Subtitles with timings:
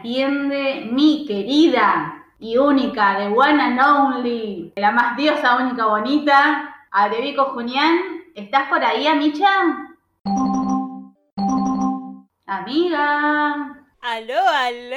[0.00, 7.50] atiende mi querida y única, de one and only, la más diosa, única, bonita, Arevico
[7.52, 8.22] Junián.
[8.34, 9.46] ¿Estás por ahí, Amicha?
[12.46, 13.76] Amiga.
[14.00, 14.96] Aló, aló,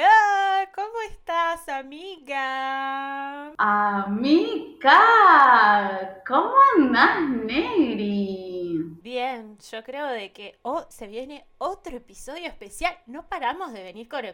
[0.74, 3.52] ¿cómo estás, amiga?
[3.58, 5.02] Amiga,
[6.26, 8.80] ¿cómo andás, Negri?
[9.02, 12.96] Bien, yo creo de que oh, se viene otro episodio especial.
[13.04, 14.24] No paramos de venir con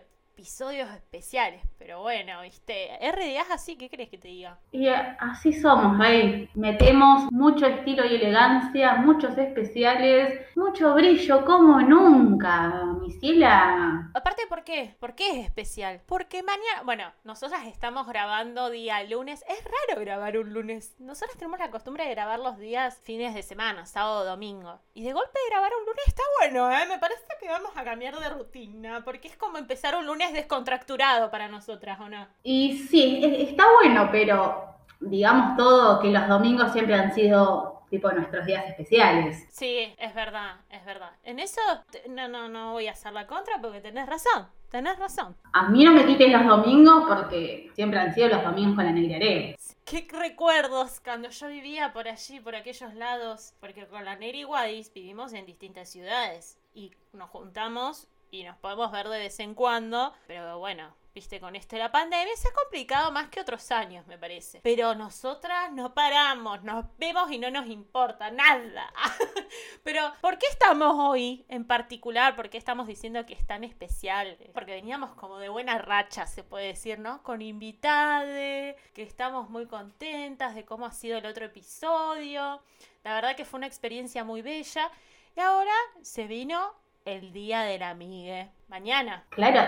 [0.41, 4.59] episodios especiales, pero bueno, viste, RDA es así, ¿qué crees que te diga?
[4.73, 6.49] Y así somos, Rey.
[6.55, 14.11] Metemos mucho estilo y elegancia, muchos especiales, mucho brillo, como nunca, mi ciela.
[14.15, 14.97] Aparte, ¿por qué?
[14.99, 16.01] ¿Por qué es especial?
[16.07, 19.45] Porque mañana, bueno, nosotras estamos grabando día lunes.
[19.47, 20.97] Es raro grabar un lunes.
[20.99, 24.81] Nosotras tenemos la costumbre de grabar los días fines de semana, sábado, domingo.
[24.95, 26.87] Y de golpe grabar un lunes está bueno, ¿eh?
[26.89, 31.31] Me parece que vamos a cambiar de rutina, porque es como empezar un lunes descontracturado
[31.31, 32.27] para nosotras, ¿o no?
[32.43, 34.65] Y sí, está bueno, pero
[35.01, 39.47] digamos todo que los domingos siempre han sido tipo nuestros días especiales.
[39.51, 41.11] Sí, es verdad, es verdad.
[41.25, 41.61] En eso
[42.09, 45.37] no, no, no voy a hacer la contra porque tenés razón, tenés razón.
[45.53, 48.93] A mí no me quiten los domingos porque siempre han sido los domingos con la
[48.93, 49.57] negraré.
[49.85, 54.93] Qué recuerdos cuando yo vivía por allí, por aquellos lados, porque con la Neri Wadis
[54.93, 60.13] vivimos en distintas ciudades y nos juntamos y nos podemos ver de vez en cuando,
[60.27, 64.07] pero bueno, viste, con esto de la pandemia se ha complicado más que otros años,
[64.07, 64.61] me parece.
[64.63, 68.93] Pero nosotras no paramos, nos vemos y no nos importa nada.
[69.83, 72.37] Pero, ¿por qué estamos hoy en particular?
[72.37, 74.39] ¿Por qué estamos diciendo que es tan especial?
[74.55, 77.23] Porque veníamos como de buena racha, se puede decir, ¿no?
[77.23, 82.63] Con invitade, que estamos muy contentas de cómo ha sido el otro episodio.
[83.03, 84.91] La verdad que fue una experiencia muy bella.
[85.37, 86.75] Y ahora se vino
[87.11, 88.49] el día de la amiga.
[88.69, 89.25] Mañana.
[89.31, 89.63] Claro,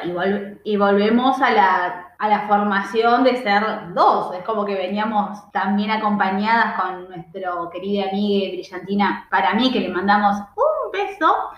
[0.63, 4.33] y, volvemos a la, a la, formación de ser dos.
[4.33, 9.27] Es como que veníamos también acompañadas con nuestro querida amiga Brillantina.
[9.29, 11.51] Para mí, que le mandamos un beso.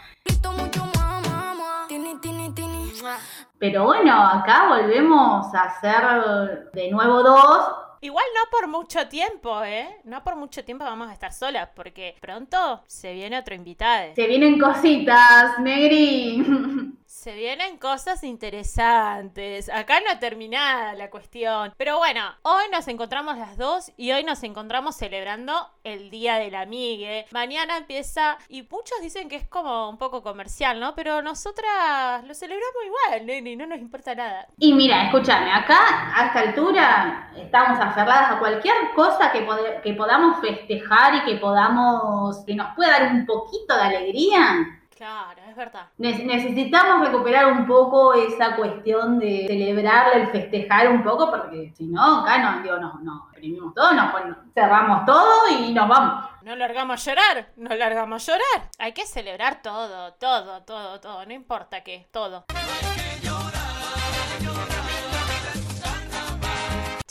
[3.59, 9.89] Pero bueno, acá volvemos a ser de nuevo dos Igual no por mucho tiempo, ¿eh?
[10.05, 14.15] No por mucho tiempo vamos a estar solas, porque pronto se viene otro invitado.
[14.15, 16.45] Se vienen cositas, Negri.
[17.15, 19.71] Se vienen cosas interesantes.
[19.71, 21.73] Acá no ha terminado la cuestión.
[21.79, 25.55] Pero bueno, hoy nos encontramos las dos y hoy nos encontramos celebrando
[25.85, 27.25] el Día de la Amigue.
[27.31, 30.97] Mañana empieza, y muchos dicen que es como un poco comercial, ¿no?
[30.97, 34.49] Pero nosotras lo celebramos igual, nene, no nos importa nada.
[34.59, 39.47] Y mira, escúchame, acá a esta altura estamos aferradas a cualquier cosa que,
[39.83, 45.41] que podamos festejar y que podamos, que nos pueda dar un poquito de alegría Claro,
[45.49, 45.89] es verdad.
[45.99, 52.21] necesitamos recuperar un poco esa cuestión de celebrar, el festejar un poco, porque si no,
[52.21, 54.13] acá no, digo, no, no, reprimimos todo, nos
[54.55, 56.31] cerramos todo y nos vamos.
[56.43, 58.71] No largamos a llorar, no largamos a llorar.
[58.79, 62.45] Hay que celebrar todo, todo, todo, todo, no importa qué, todo.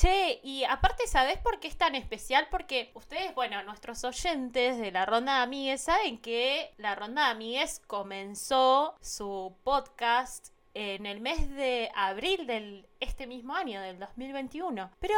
[0.04, 2.50] Che, y aparte, ¿sabés por qué es tan especial?
[2.52, 7.32] Porque ustedes, bueno, nuestros oyentes de la Ronda de Amigues saben que la Ronda de
[7.32, 14.90] Amigues comenzó su podcast en el mes de abril del este mismo año, del 2021.
[15.00, 15.16] Pero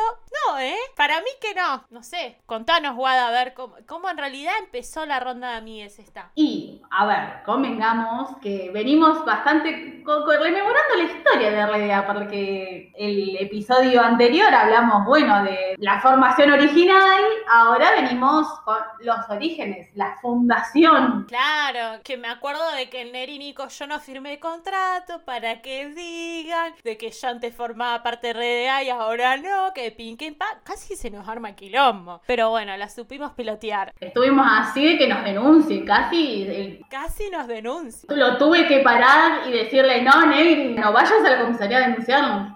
[0.47, 0.75] no, ¿eh?
[0.95, 1.85] Para mí que no.
[1.89, 2.37] No sé.
[2.45, 6.31] Contanos, Guada, a ver cómo, cómo en realidad empezó la ronda de amigues esta.
[6.35, 14.01] Y, a ver, convengamos que venimos bastante rememorando la historia de RDA, porque el episodio
[14.01, 21.25] anterior hablamos, bueno, de la formación original, ahora venimos con los orígenes, la fundación.
[21.27, 25.87] Claro, que me acuerdo de que el Neri Nico yo no firmé contrato para que
[25.89, 30.35] digan de que yo antes formé formaba parte de RDA y ahora no, que Pinkin
[30.35, 32.21] Pa, casi se nos arma quilombo.
[32.25, 33.93] Pero bueno, la supimos pilotear.
[33.99, 36.79] Estuvimos así de que nos denuncien, casi.
[36.89, 38.17] Casi nos denuncien.
[38.17, 42.55] Lo tuve que parar y decirle, no, Negri, no vayas a la comisaría a denunciarnos.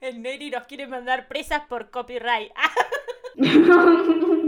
[0.00, 2.50] El Negri nos quiere mandar presas por copyright.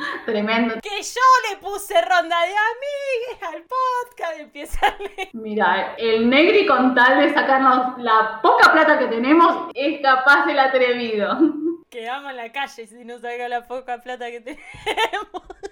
[0.26, 0.74] Tremendo.
[0.80, 4.40] Que yo le puse ronda de amigues al podcast.
[4.40, 4.96] Empieza a
[5.32, 10.58] Mira, el negri con tal de sacarnos la poca plata que tenemos, es capaz el
[10.58, 11.38] atrevido.
[11.90, 14.62] Quedamos en la calle si no saca la poca plata que tenemos.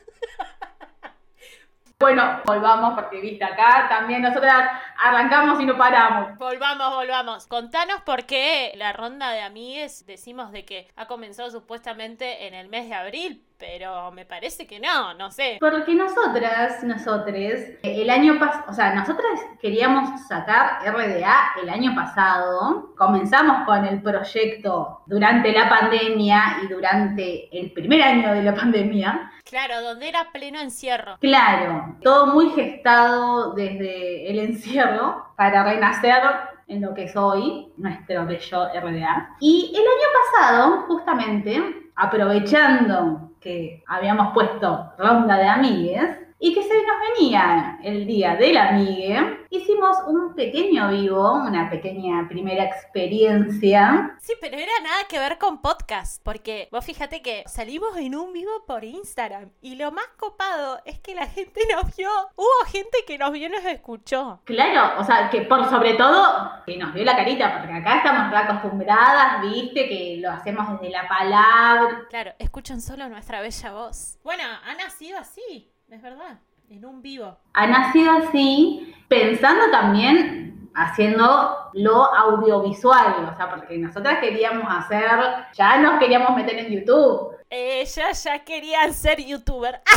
[2.01, 6.39] Bueno, volvamos porque viste acá también nosotras arrancamos y no paramos.
[6.39, 7.49] Volvamos, volvamos.
[7.49, 12.69] Contanos por qué la ronda de amigues decimos de que ha comenzado supuestamente en el
[12.69, 15.59] mes de abril, pero me parece que no, no sé.
[15.61, 22.95] Porque nosotras, nosotros, el año pasado, o sea, nosotras queríamos sacar RDA el año pasado.
[22.97, 29.33] Comenzamos con el proyecto durante la pandemia y durante el primer año de la pandemia.
[29.45, 31.17] Claro, donde era pleno encierro.
[31.21, 36.23] Claro, todo muy gestado desde el encierro para renacer
[36.69, 39.37] en lo que es hoy nuestro bello RDA.
[39.41, 46.75] Y el año pasado, justamente, aprovechando que habíamos puesto ronda de amigues, y que se
[46.75, 54.17] nos venía el día de la amigue, hicimos un pequeño vivo, una pequeña primera experiencia.
[54.21, 58.33] Sí, pero era nada que ver con podcast, porque vos fíjate que salimos en un
[58.33, 62.99] vivo por Instagram y lo más copado es que la gente nos vio, hubo gente
[63.07, 64.41] que nos vio y nos escuchó.
[64.45, 68.33] Claro, o sea, que por sobre todo que nos vio la carita, porque acá estamos
[68.33, 72.07] acostumbradas, viste, que lo hacemos desde la palabra.
[72.09, 74.19] Claro, escuchan solo nuestra bella voz.
[74.23, 76.39] Bueno, ha nacido así es verdad,
[76.69, 77.39] en un vivo.
[77.55, 85.11] Ha nacido así, pensando también haciendo lo audiovisual, o sea, porque nosotras queríamos hacer,
[85.55, 87.37] ya nos queríamos meter en YouTube.
[87.51, 89.81] Ella ya quería ser youtuber.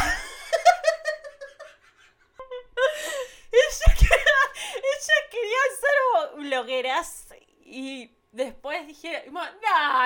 [3.52, 4.42] ella, quería,
[4.76, 5.96] ella quería ser
[6.38, 7.28] blogueras
[7.66, 9.42] y Después dije, no,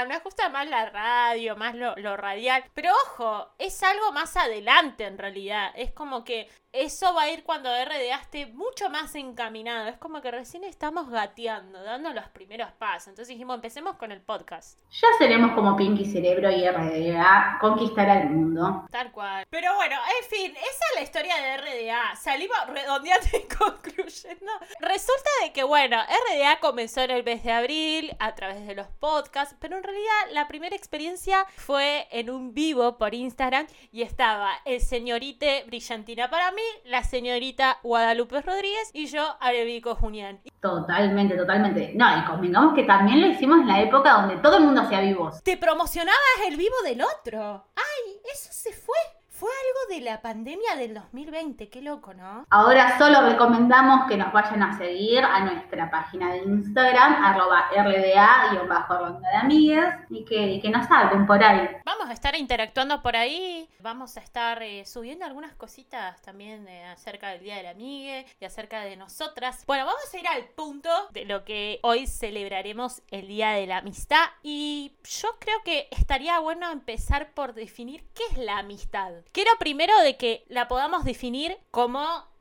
[0.07, 2.63] nos gusta más la radio, más lo, lo, radial.
[2.73, 5.71] Pero ojo, es algo más adelante en realidad.
[5.75, 9.87] Es como que eso va a ir cuando RDA esté mucho más encaminado.
[9.87, 13.07] Es como que recién estamos gateando, dando los primeros pasos.
[13.07, 14.77] Entonces dijimos, empecemos con el podcast.
[14.91, 18.85] Ya seremos como Pinky Cerebro y RDA, conquistar al mundo.
[18.91, 19.45] Tal cual.
[19.49, 22.15] Pero bueno, en fin, esa es la historia de RDA.
[22.17, 24.51] Salimos redondeando y concluyendo.
[24.79, 28.87] Resulta de que, bueno, RDA comenzó en el mes de abril a través de los
[28.99, 34.51] podcasts, pero en realidad la primera experiencia fue en un vivo por Instagram y estaba
[34.65, 40.41] el señorite Brillantina para mí la señorita Guadalupe Rodríguez y yo, Arevico Junián.
[40.61, 41.93] Totalmente, totalmente.
[41.95, 45.01] No, y convengamos que también lo hicimos en la época donde todo el mundo hacía
[45.01, 45.41] vivos.
[45.43, 47.65] Te promocionabas el vivo del otro.
[47.75, 48.19] ¡Ay!
[48.31, 48.95] Eso se fue.
[49.37, 52.45] Fue algo de la pandemia del 2020, qué loco, ¿no?
[52.49, 59.29] Ahora solo recomendamos que nos vayan a seguir a nuestra página de Instagram, arroba RDA-ronda
[59.29, 61.67] de amigues, y que, que, nos hablen por ahí.
[61.83, 66.85] Vamos a estar interactuando por ahí, vamos a estar eh, subiendo algunas cositas también eh,
[66.85, 69.65] acerca del Día de la Amigue y acerca de nosotras.
[69.65, 73.77] Bueno, vamos a ir al punto de lo que hoy celebraremos el Día de la
[73.77, 79.13] Amistad y yo creo que estaría bueno empezar por definir qué es la amistad.
[79.31, 82.34] Quiero primero de que la podamos definir como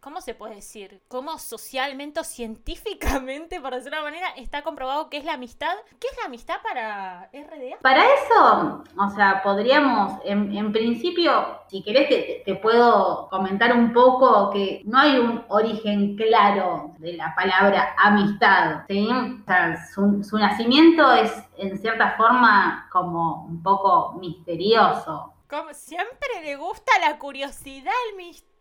[0.00, 1.02] ¿cómo se puede decir?
[1.08, 5.74] Como socialmente o científicamente, por decirlo de una manera, está comprobado que es la amistad.
[6.00, 7.78] ¿Qué es la amistad para RDA?
[7.82, 14.50] Para eso, o sea, podríamos, en, principio, si querés, te, te, puedo comentar un poco
[14.50, 19.08] que no hay un origen claro de la palabra amistad, ¿sí?
[19.08, 25.32] O sea, su, su nacimiento es, en cierta forma, como un poco misterioso.
[25.48, 28.55] Como siempre le gusta la curiosidad, el misterio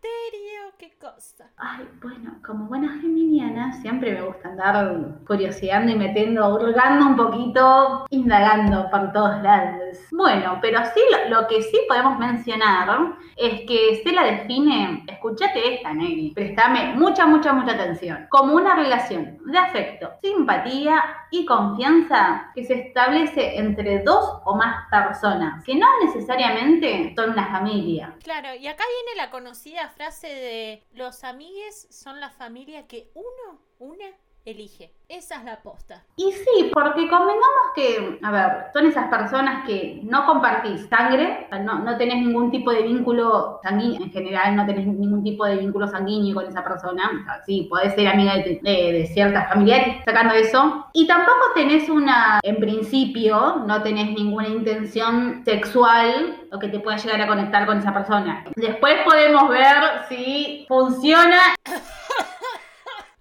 [0.77, 1.49] qué cosa.
[1.57, 4.89] Ay, bueno, como buena geminiana, siempre me gusta andar
[5.25, 9.97] curioseando y metiendo, hurgando un poquito, indagando por todos lados.
[10.11, 15.93] Bueno, pero sí, lo, que sí podemos mencionar es que se la define, escúchate esta,
[15.93, 22.63] Nelly, prestame mucha, mucha, mucha atención, como una relación de afecto, simpatía y confianza que
[22.63, 28.13] se establece entre dos o más personas, que no necesariamente son una familia.
[28.23, 33.61] Claro, y acá viene la conocida frase de los amigues son la familia que uno,
[33.79, 34.05] una,
[34.45, 34.91] elige.
[35.07, 36.03] Esa es la aposta.
[36.15, 41.79] Y sí, porque convengamos que, a ver, son esas personas que no compartís sangre, no,
[41.79, 45.87] no tenés ningún tipo de vínculo sanguíneo, en general no tenés ningún tipo de vínculo
[45.87, 47.11] sanguíneo con esa persona.
[47.21, 50.87] O sea, sí, podés ser amiga de, de, ciertas familiares, sacando eso.
[50.93, 56.97] Y tampoco tenés una, en principio, no tenés ninguna intención sexual o que te pueda
[56.97, 58.43] llegar a conectar con esa persona.
[58.55, 59.75] Después podemos ver
[60.09, 61.55] si funciona.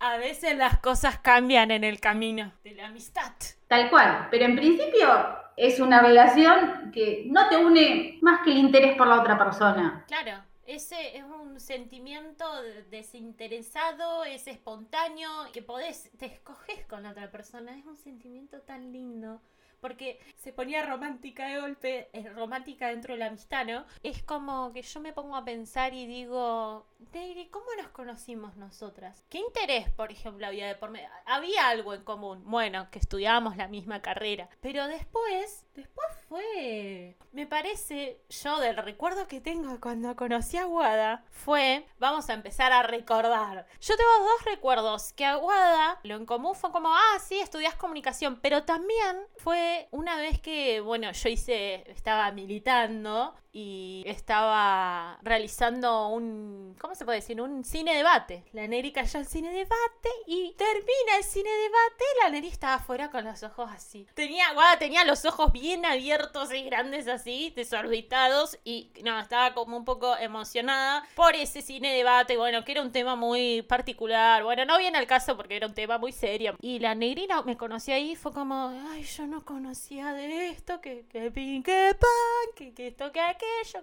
[0.06, 3.32] A veces las cosas cambian en el camino de la amistad.
[3.68, 5.08] Tal cual, pero en principio
[5.56, 10.04] es una relación que no te une más que el interés por la otra persona.
[10.06, 12.44] Claro, ese es un sentimiento
[12.90, 18.92] desinteresado, es espontáneo, que podés, te escoges con la otra persona, es un sentimiento tan
[18.92, 19.40] lindo
[19.84, 23.84] porque se ponía romántica de golpe, es romántica dentro de la amistad, ¿no?
[24.02, 29.24] Es como que yo me pongo a pensar y digo, Daily, ¿cómo nos conocimos nosotras?
[29.28, 31.08] ¿Qué interés, por ejemplo, había de por medio?
[31.26, 37.46] Había algo en común, bueno, que estudiábamos la misma carrera, pero después, después fue, me
[37.46, 42.82] parece, yo del recuerdo que tengo cuando conocí a Wada, fue, vamos a empezar a
[42.82, 43.66] recordar.
[43.80, 47.74] Yo tengo dos recuerdos, que a Wada lo en común fue como, ah, sí, estudias
[47.74, 56.08] comunicación, pero también fue una vez que, bueno, yo hice, estaba militando y estaba realizando
[56.08, 57.40] un, ¿cómo se puede decir?
[57.40, 58.44] Un cine debate.
[58.52, 63.12] La Neri cayó al cine debate y termina el cine debate la Neri estaba afuera
[63.12, 64.08] con los ojos así.
[64.14, 69.76] Tenía, guada, tenía los ojos bien abiertos y grandes así, desorbitados y no, estaba como
[69.76, 74.42] un poco emocionada por ese cine debate, bueno, que era un tema muy particular.
[74.42, 76.56] Bueno, no viene al caso porque era un tema muy serio.
[76.60, 81.06] Y la negrina me conoció ahí fue como, ay, yo no conocía de esto, que,
[81.08, 83.20] que pin, que pan, que, que esto, que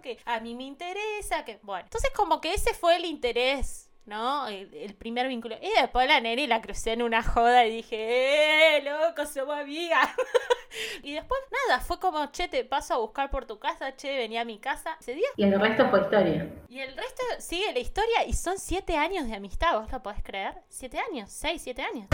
[0.01, 1.83] que a mí me interesa, que bueno.
[1.83, 3.87] Entonces como que ese fue el interés.
[4.03, 4.47] ¿No?
[4.47, 5.55] El, primer vínculo.
[5.61, 10.09] Y después la nene la crucé en una joda y dije, ¡eh, loco, somos amigas!
[11.03, 14.41] y después, nada, fue como, che, te paso a buscar por tu casa, che, venía
[14.41, 15.27] a mi casa ese día.
[15.37, 16.49] Y el resto fue historia.
[16.67, 20.23] Y el resto sigue la historia y son siete años de amistad, ¿vos lo podés
[20.23, 20.55] creer?
[20.67, 22.07] Siete años, seis, siete años.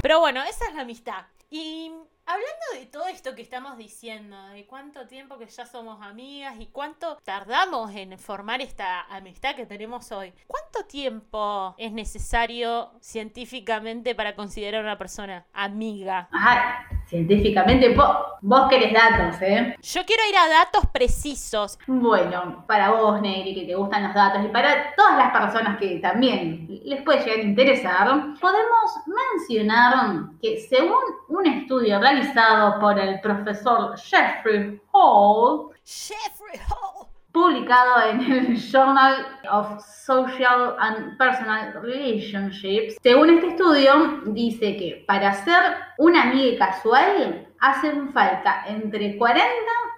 [0.00, 1.26] Pero bueno, esa es la amistad.
[1.50, 1.90] Y
[2.30, 6.66] Hablando de todo esto que estamos diciendo, de cuánto tiempo que ya somos amigas y
[6.66, 14.36] cuánto tardamos en formar esta amistad que tenemos hoy, ¿cuánto tiempo es necesario científicamente para
[14.36, 16.28] considerar a una persona amiga?
[16.30, 19.74] Ajá, científicamente, vos, vos querés datos, ¿eh?
[19.82, 21.80] Yo quiero ir a datos precisos.
[21.88, 25.98] Bueno, para vos, Negri, que te gustan los datos, y para todas las personas que
[25.98, 28.08] también les puede llegar a interesar,
[28.40, 28.90] podemos
[29.34, 35.70] mencionar que según un estudio realizado por el profesor Jeffrey Hall.
[35.84, 37.06] Jeffrey Hall.
[37.32, 42.96] Publicado en el Journal of Social and Personal Relationships.
[43.02, 49.44] Según este estudio, dice que para ser una amiga casual hacen falta entre 40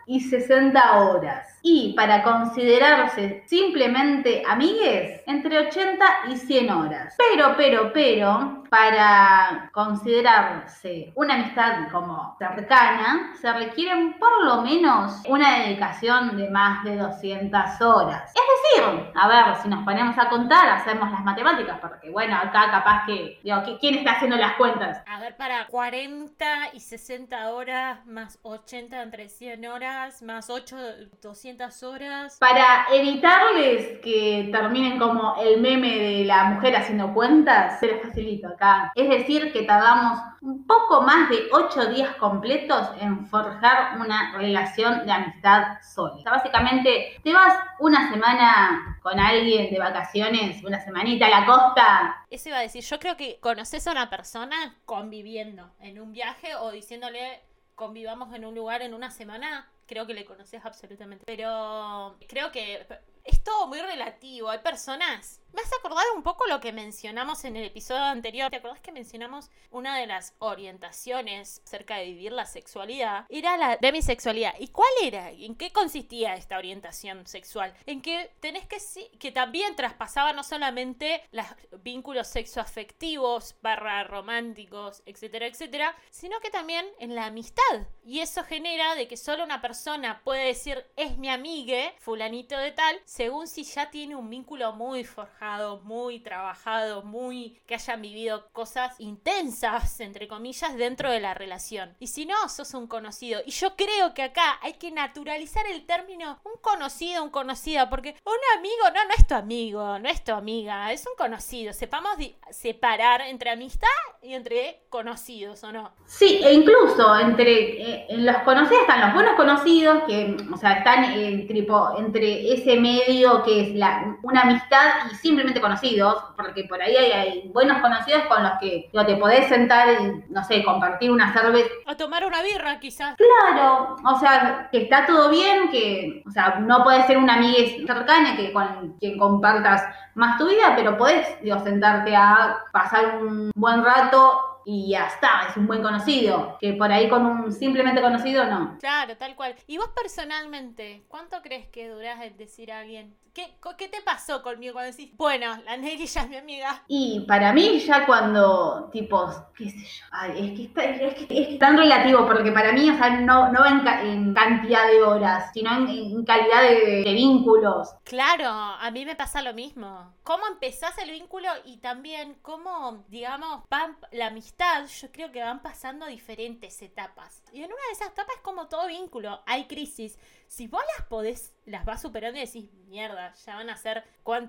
[0.06, 1.59] y 60 horas.
[1.62, 7.16] Y para considerarse simplemente amigues, entre 80 y 100 horas.
[7.16, 15.59] Pero, pero, pero, para considerarse una amistad como cercana, se requieren por lo menos una
[15.59, 18.32] dedicación de más de 200 horas.
[18.35, 22.71] Es decir, a ver, si nos ponemos a contar, hacemos las matemáticas, porque bueno, acá
[22.71, 25.02] capaz que, digo, ¿quién está haciendo las cuentas?
[25.06, 29.91] A ver, para 40 y 60 horas, más 80 entre 100 horas,
[30.22, 30.76] más 8,
[31.20, 32.38] 200 horas.
[32.38, 38.49] Para evitarles que terminen como el meme de la mujer haciendo cuentas, se les facilito
[38.49, 38.92] acá.
[38.94, 45.06] Es decir, que tardamos un poco más de 8 días completos en forjar una relación
[45.06, 46.30] de amistad sólida.
[46.30, 52.25] Básicamente, te vas una semana con alguien de vacaciones, una semanita a la costa.
[52.30, 56.54] Eso iba a decir, yo creo que conoces a una persona conviviendo en un viaje
[56.56, 57.40] o diciéndole
[57.75, 61.25] convivamos en un lugar en una semana, creo que le conoces absolutamente.
[61.26, 62.87] Pero creo que
[63.25, 64.49] es todo muy relativo.
[64.49, 68.50] Hay personas me has acordado un poco lo que mencionamos en el episodio anterior.
[68.50, 73.26] ¿Te acordás que mencionamos una de las orientaciones acerca de vivir la sexualidad?
[73.28, 74.54] Era la demisexualidad.
[74.59, 75.30] ¿Y cuál era?
[75.30, 77.75] ¿En qué consistía esta orientación sexual?
[77.87, 78.78] En que tenés que
[79.18, 81.47] que también traspasaba no solamente los
[81.82, 87.62] vínculos sexoafectivos, barra románticos, etcétera, etcétera, sino que también en la amistad.
[88.04, 92.73] Y eso genera de que solo una persona puede decir es mi amigue, fulanito de
[92.73, 95.41] tal, según si ya tiene un vínculo muy forjado
[95.84, 101.96] muy trabajado, muy que hayan vivido cosas intensas, entre comillas, dentro de la relación.
[101.99, 103.40] Y si no, sos un conocido.
[103.44, 108.14] Y yo creo que acá hay que naturalizar el término un conocido, un conocida, porque
[108.25, 111.72] un amigo no, no es tu amigo, no es tu amiga, es un conocido.
[111.72, 112.12] Sepamos
[112.50, 113.88] separar entre amistad
[114.22, 115.92] y entre conocidos, ¿o no?
[116.06, 121.04] Sí, e incluso entre eh, los conocidos están los buenos conocidos, que, o sea, están
[121.04, 126.80] en, tipo, entre ese medio que es la, una amistad y simplemente conocidos, porque por
[126.80, 131.32] ahí hay, buenos conocidos con los que te podés sentar y, no sé, compartir una
[131.32, 131.70] cerveza.
[131.86, 133.16] A tomar una birra, quizás.
[133.16, 137.86] Claro, o sea, que está todo bien, que, o sea, no puede ser una amiga
[137.86, 139.82] cercana que con quien compartas
[140.14, 145.48] más tu vida, pero podés, digo, sentarte a pasar un buen rato y ya está,
[145.48, 148.76] es un buen conocido, que por ahí con un simplemente conocido no.
[148.78, 149.56] Claro, tal cual.
[149.66, 153.16] ¿Y vos personalmente, cuánto crees que durás en decir a alguien?
[153.32, 156.82] ¿Qué, ¿Qué te pasó conmigo cuando decís, bueno, la Neri ya es mi amiga?
[156.86, 161.26] Y para mí ya cuando, tipo, qué sé yo, ay, es, que está, es, que,
[161.54, 165.50] es tan relativo, porque para mí, o sea, no, no va en, cantidad de horas,
[165.54, 167.88] sino en, calidad de, de, vínculos.
[168.04, 170.12] Claro, a mí me pasa lo mismo.
[170.24, 174.42] ¿Cómo empezás el vínculo y también cómo, digamos, va la amistad?
[174.42, 177.42] amistad, yo creo que van pasando diferentes etapas.
[177.52, 180.18] Y en una de esas etapas es como todo vínculo, hay crisis.
[180.52, 184.04] Si vos las podés, las vas superando y decís, mierda, ya van a ser,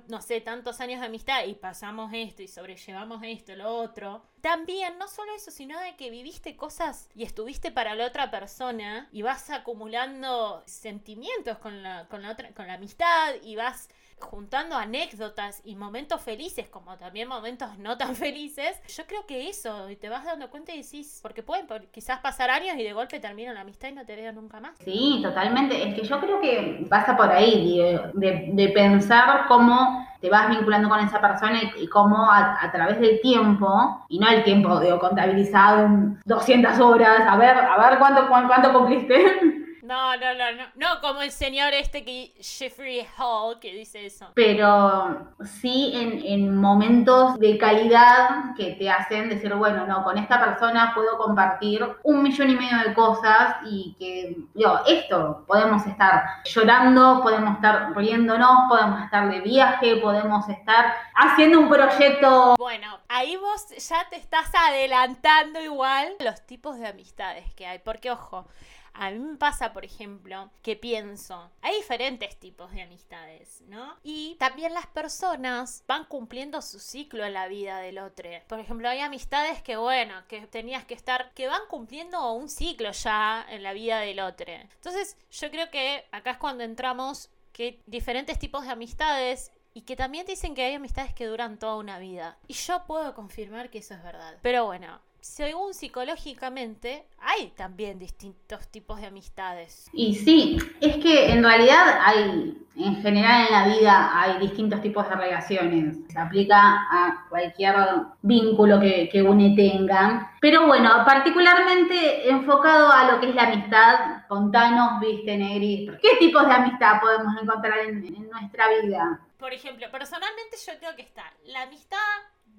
[0.09, 4.21] no sé, tantos años de amistad y pasamos esto y sobrellevamos esto, lo otro.
[4.43, 9.07] También, no solo eso, sino de que viviste cosas y estuviste para la otra persona
[9.13, 13.87] y vas acumulando sentimientos con la, con la, otra, con la amistad y vas
[14.23, 19.89] juntando anécdotas y momentos felices como también momentos no tan felices, yo creo que eso,
[19.89, 23.19] y te vas dando cuenta y decís, porque pueden quizás pasar años y de golpe
[23.19, 24.77] termina la amistad y no te veo nunca más.
[24.83, 25.87] Sí, totalmente.
[25.87, 27.79] Es que yo creo que pasa por ahí,
[28.13, 34.05] de, pensar cómo te vas vinculando con esa persona y, cómo a, través del tiempo,
[34.07, 38.73] y no el tiempo digo, contabilizado en 200 horas, a ver, a ver cuánto, cuánto
[38.73, 39.62] cumpliste.
[39.83, 44.31] No, no, no, no, no como el señor este que Jeffrey Hall que dice eso.
[44.33, 50.39] Pero sí en, en, momentos de calidad que te hacen decir, bueno, no, con esta
[50.39, 56.23] persona puedo compartir un millón y medio de cosas y que, yo, esto, podemos estar
[56.45, 62.55] llorando, podemos estar riéndonos, podemos estar de viaje, podemos estar haciendo un proyecto.
[62.57, 68.11] Bueno, ahí vos ya te estás adelantando igual los tipos de amistades que hay, porque
[68.11, 68.47] ojo,
[68.93, 73.97] a mí me pasa, por ejemplo, que pienso, hay diferentes tipos de amistades, ¿no?
[74.03, 78.29] Y también las personas van cumpliendo su ciclo en la vida del otro.
[78.47, 82.91] Por ejemplo, hay amistades que, bueno, que tenías que estar, que van cumpliendo un ciclo
[82.91, 84.51] ya en la vida del otro.
[84.51, 89.95] Entonces, yo creo que acá es cuando entramos que diferentes tipos de amistades y que
[89.95, 92.37] también dicen que hay amistades que duran toda una vida.
[92.47, 94.37] Y yo puedo confirmar que eso es verdad.
[94.41, 99.89] Pero bueno, según psicológicamente, hay también distintos tipos de amistades.
[99.93, 105.07] Y sí, es que en realidad hay, en general en la vida hay distintos tipos
[105.07, 105.97] de relaciones.
[106.09, 107.73] Se aplica a cualquier
[108.21, 110.33] vínculo que, que uno tenga.
[110.41, 116.45] Pero bueno, particularmente enfocado a lo que es la amistad, contanos, viste, Negri, ¿qué tipos
[116.45, 119.21] de amistad podemos encontrar en, en nuestra vida?
[119.39, 121.97] Por ejemplo, personalmente yo creo que está la amistad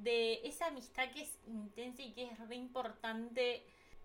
[0.05, 3.65] de esa amistad que es intensa y que es re importante,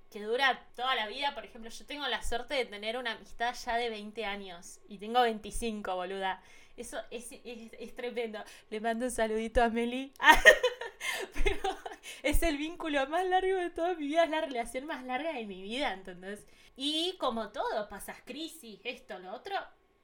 [0.10, 1.36] que dura toda la vida.
[1.36, 4.98] Por ejemplo, yo tengo la suerte de tener una amistad ya de 20 años y
[4.98, 6.42] tengo 25, boluda.
[6.78, 8.40] Eso es, es, tremendo.
[8.70, 10.14] Le mando un saludito a Meli.
[11.44, 11.78] Pero
[12.24, 15.46] es el vínculo más largo de toda mi vida, es la relación más larga de
[15.46, 16.46] mi vida, ¿entendés?
[16.78, 19.56] Y como todo, pasas crisis, esto, lo otro,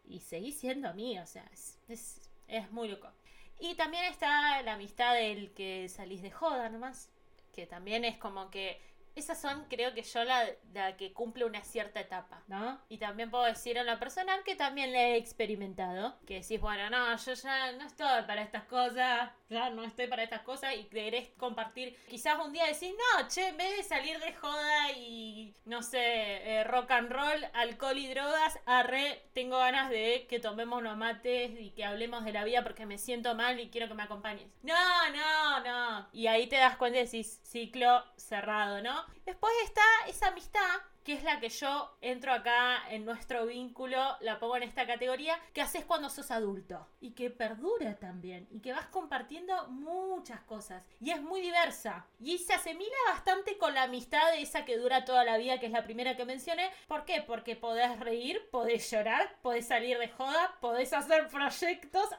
[0.06, 1.50] y seguís siendo mí, o sea,
[1.88, 3.10] es, es muy loco.
[3.60, 7.10] Y también está la amistad del que salís de joda nomás,
[7.54, 8.82] que también es como que
[9.16, 12.82] esas son, creo que yo, la, la, que cumple una cierta etapa, ¿no?
[12.90, 16.18] Y también puedo decir en lo personal que también le he experimentado.
[16.26, 20.24] Que decís, bueno, no, yo ya no estoy para estas cosas, ya no estoy para
[20.24, 21.98] estas cosas y querés compartir.
[22.10, 26.00] Quizás un día decís, no, che, en vez de salir de joda y, no sé,
[26.02, 31.52] eh, rock and roll, alcohol y drogas, arre, tengo ganas de que tomemos unos mates
[31.60, 34.48] y que hablemos de la vida porque me siento mal y quiero que me acompañes.
[34.62, 34.74] No,
[35.12, 36.10] no, no.
[36.12, 39.05] Y ahí te das cuenta y decís, ciclo cerrado, ¿no?
[39.26, 44.40] Después está esa amistad que es la que yo entro acá en nuestro vínculo, la
[44.40, 48.74] pongo en esta categoría, que haces cuando sos adulto y que perdura también y que
[48.74, 54.32] vas compartiendo muchas cosas y es muy diversa y se asemila bastante con la amistad
[54.32, 56.72] de esa que dura toda la vida, que es la primera que mencioné.
[56.88, 57.24] ¿Por qué?
[57.26, 62.10] Porque podés reír, podés llorar, podés salir de joda, podés hacer proyectos,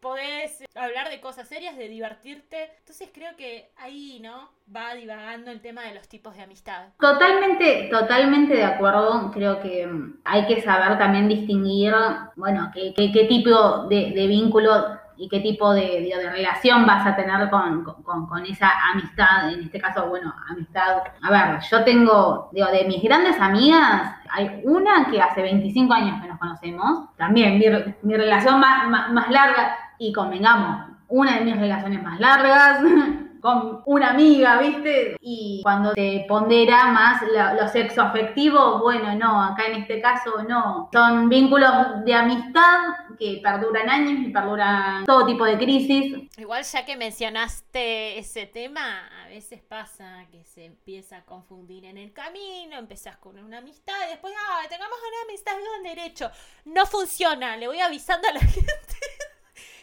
[0.00, 2.72] podés hablar de cosas serias, de divertirte.
[2.78, 4.50] Entonces creo que ahí, ¿no?
[4.74, 6.90] Va divagando el tema de los tipos de amistad.
[6.98, 11.94] Totalmente, totalmente de acuerdo, creo que mm, hay que saber también distinguir,
[12.36, 14.70] bueno, qué, qué, tipo de, vínculo
[15.16, 20.06] y qué tipo de, relación vas a tener con, con, esa amistad, en este caso,
[20.08, 21.02] bueno, amistad.
[21.22, 26.22] A ver, yo tengo, digo, de mis grandes amigas, hay una que hace 25 años
[26.22, 27.66] que nos conocemos, también mi,
[28.02, 32.80] mi relación más, más, más larga, y convengamos, una de mis relaciones más largas,
[33.40, 35.16] con una amiga, ¿viste?
[35.20, 40.88] Y cuando te pondera más lo, sexo afectivo, bueno, no, acá en este caso no.
[40.92, 42.80] Son vínculos de amistad
[43.18, 46.28] que perduran años y perduran todo tipo de crisis.
[46.36, 51.98] Igual ya que mencionaste ese tema, a veces pasa que se empieza a confundir en
[51.98, 56.30] el camino, empezás con una amistad y después, ah, tengamos una amistad con derecho.
[56.64, 58.96] No funciona, le voy avisando a la gente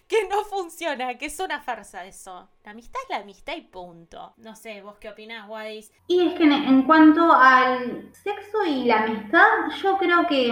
[0.09, 2.49] que no funciona, que es una farsa eso.
[2.63, 4.33] La amistad es la amistad y punto.
[4.37, 5.91] No sé, vos qué opinás, Wadis.
[6.07, 9.45] Y es que en cuanto al sexo y la amistad,
[9.81, 10.47] yo creo que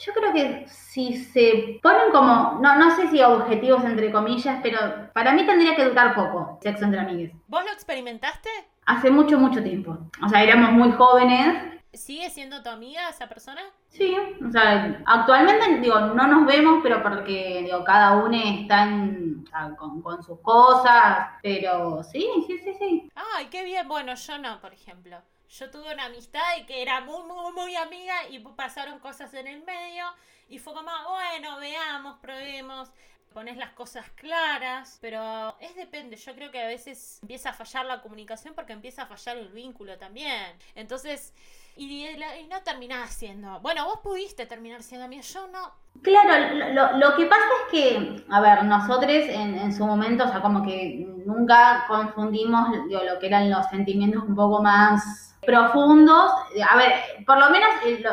[0.00, 4.78] yo creo que si se ponen como, no, no sé si objetivos entre comillas, pero
[5.12, 7.32] para mí tendría que durar poco sexo entre amigues.
[7.48, 8.48] ¿Vos lo experimentaste?
[8.86, 9.98] Hace mucho, mucho tiempo.
[10.24, 13.62] O sea, éramos muy jóvenes ¿Sigue siendo tu amiga esa persona?
[13.88, 14.14] Sí,
[14.46, 19.44] o sea, actualmente digo, no nos vemos, pero porque digo, cada uno está en,
[19.76, 23.10] con, sus cosas, pero sí, sí, sí, sí.
[23.34, 23.88] Ay, qué bien.
[23.88, 25.18] Bueno, yo no, por ejemplo.
[25.48, 29.46] Yo tuve una amistad y que era muy, muy, muy amiga y pasaron cosas en
[29.46, 30.04] el medio
[30.50, 32.90] y fue como, bueno, veamos, probemos
[33.32, 36.16] pones las cosas claras, pero es depende.
[36.16, 39.48] Yo creo que a veces empieza a fallar la comunicación porque empieza a fallar el
[39.50, 40.56] vínculo también.
[40.74, 41.32] Entonces,
[41.78, 42.06] y,
[42.50, 43.60] no terminás siendo.
[43.60, 45.72] Bueno, vos pudiste terminar siendo amiga, yo no.
[46.02, 50.40] Claro, lo, que pasa es que, a ver, nosotros en, en, su momento, o sea,
[50.40, 56.30] como que nunca confundimos lo que eran los sentimientos un poco más profundos.
[56.68, 56.92] A ver,
[57.26, 57.68] por lo menos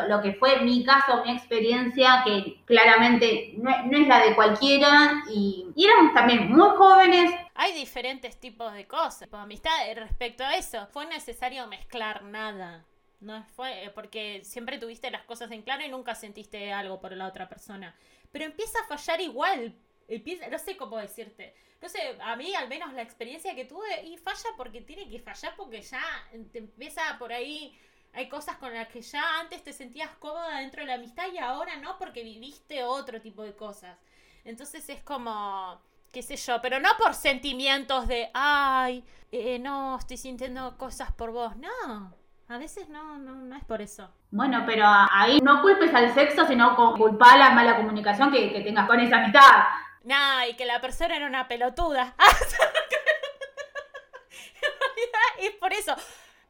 [0.08, 5.66] lo, que fue mi caso, mi experiencia, que claramente no, es la de cualquiera, y,
[5.74, 7.32] y, éramos también muy jóvenes.
[7.54, 9.28] Hay diferentes tipos de cosas.
[9.32, 12.84] Amistad respecto a eso, fue necesario mezclar nada.
[13.20, 17.12] No fue eh, porque siempre tuviste las cosas en claro y nunca sentiste algo por
[17.12, 17.96] la otra persona.
[18.30, 19.74] Pero empieza a fallar igual.
[20.08, 21.54] Empieza, no sé cómo decirte.
[21.80, 25.18] No sé, a mí al menos la experiencia que tuve y falla porque tiene que
[25.18, 26.02] fallar porque ya
[26.52, 27.78] te empieza por ahí
[28.16, 31.36] hay cosas con las que ya antes te sentías cómoda dentro de la amistad y
[31.36, 33.98] ahora no porque viviste otro tipo de cosas.
[34.42, 35.78] Entonces es como,
[36.12, 41.30] qué sé yo, pero no por sentimientos de, ay, eh, no, estoy sintiendo cosas por
[41.30, 41.56] vos.
[41.56, 42.14] No,
[42.48, 44.08] a veces no, no, no es por eso.
[44.30, 49.00] Bueno, pero ahí no culpes al sexo, sino culpa la mala comunicación que, tengas con
[49.00, 49.64] esa amistad.
[50.04, 52.14] Nah, y que la persona era una pelotuda.
[55.40, 55.94] es por eso.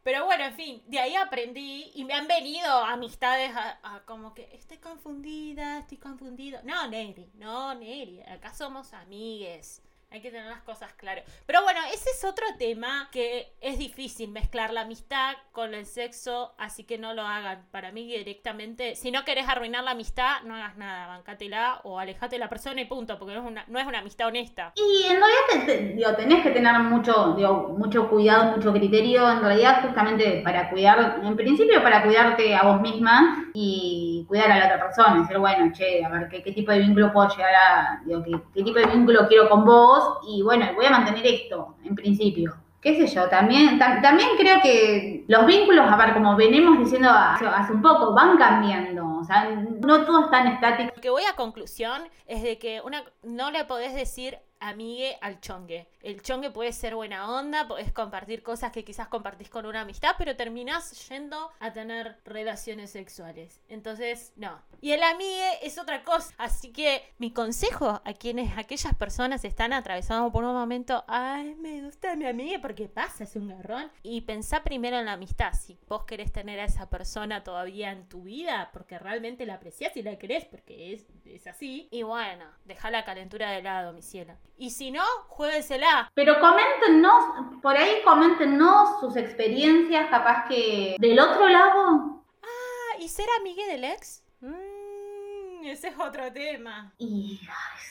[0.03, 4.49] Pero bueno, en fin, de ahí aprendí y me han venido amistades a, como que
[4.53, 6.61] estoy confundida, estoy confundido.
[6.63, 9.83] No, Neri, no, Neri, acá somos amigues.
[10.11, 11.25] Hay que tener las cosas claras.
[11.47, 16.55] Pero bueno, ese es otro tema que es difícil mezclar la amistad con el sexo,
[16.59, 17.67] así que no lo hagan.
[17.73, 22.37] Para mí directamente, si no querés arruinar la amistad, no hagas nada, bancátela o alejate
[22.37, 24.73] de la persona y punto, porque no es una, no es una amistad honesta.
[24.77, 30.41] Y en realidad tenés que tener mucho, digo, mucho cuidado, mucho criterio, en realidad justamente
[30.45, 35.21] para cuidar, en principio para cuidarte a vos misma y cuidar a la otra persona,
[35.21, 38.41] decir, bueno, che, a ver, ¿qué, qué tipo de vínculo puedo llegar a, digo, qué,
[38.55, 39.96] qué tipo de vínculo quiero con vos?
[40.27, 42.57] Y bueno, voy a mantener esto en principio.
[42.81, 47.73] Qué sé yo, también, también creo que los vínculos, a ver, como venimos diciendo hace,
[47.73, 49.19] un poco, van cambiando.
[49.19, 50.93] O sea, no todo es tan estático.
[50.95, 55.41] Lo que voy a conclusión es de que una, no le podés decir amigue al
[55.41, 55.89] chongue.
[56.03, 60.13] El chongue puede ser buena onda, podés compartir cosas que quizás compartís con una amistad,
[60.19, 63.61] pero terminás yendo a tener relaciones sexuales.
[63.69, 64.61] Entonces, no.
[64.81, 66.35] Y el amigue es otra cosa.
[66.39, 71.83] Así que mi consejo a quienes, aquellas personas están atravesando por un momento, ay, me
[71.83, 73.91] gusta mi amiga porque pasa, es un garrón.
[74.03, 75.53] Y pensá primero en la amistad.
[75.55, 79.97] Si vos querés tener a esa persona todavía en tu vida, porque realmente la apreciás
[79.97, 81.89] y la querés, porque es, es así.
[81.91, 84.35] Y bueno, deja la calentura de lado, mi cielo.
[84.59, 86.11] Y si no, juéguensela.
[86.15, 92.25] Pero coméntenos, por ahí coméntenos sus experiencias, capaz que del otro lado.
[92.43, 94.25] Ah, ¿y ser amiga del ex?
[94.41, 96.95] Mmm, ese es otro tema.
[96.97, 97.41] Y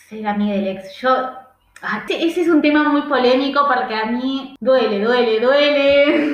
[0.09, 1.09] ser amiga del ex, yo...
[1.81, 6.29] Ah, ese es un tema muy polémico porque a mí duele, duele, duele.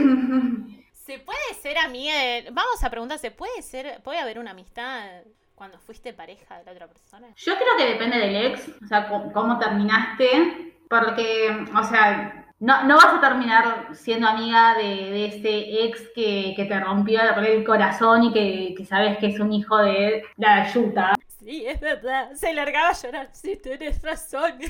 [0.93, 2.49] ¿Se puede ser amiga de...
[2.51, 5.23] Vamos a preguntar, ¿se puede ser, puede haber una amistad
[5.61, 7.27] cuando fuiste pareja de la otra persona?
[7.35, 12.95] Yo creo que depende del ex, o sea, cómo terminaste, porque, o sea, no, no
[12.95, 18.33] vas a terminar siendo amiga de, ese ex que, te rompió el corazón y
[18.75, 21.13] que, sabes que es un hijo de la yuta.
[21.27, 24.57] Sí, es verdad, se largaba a llorar, sí, tienes razón.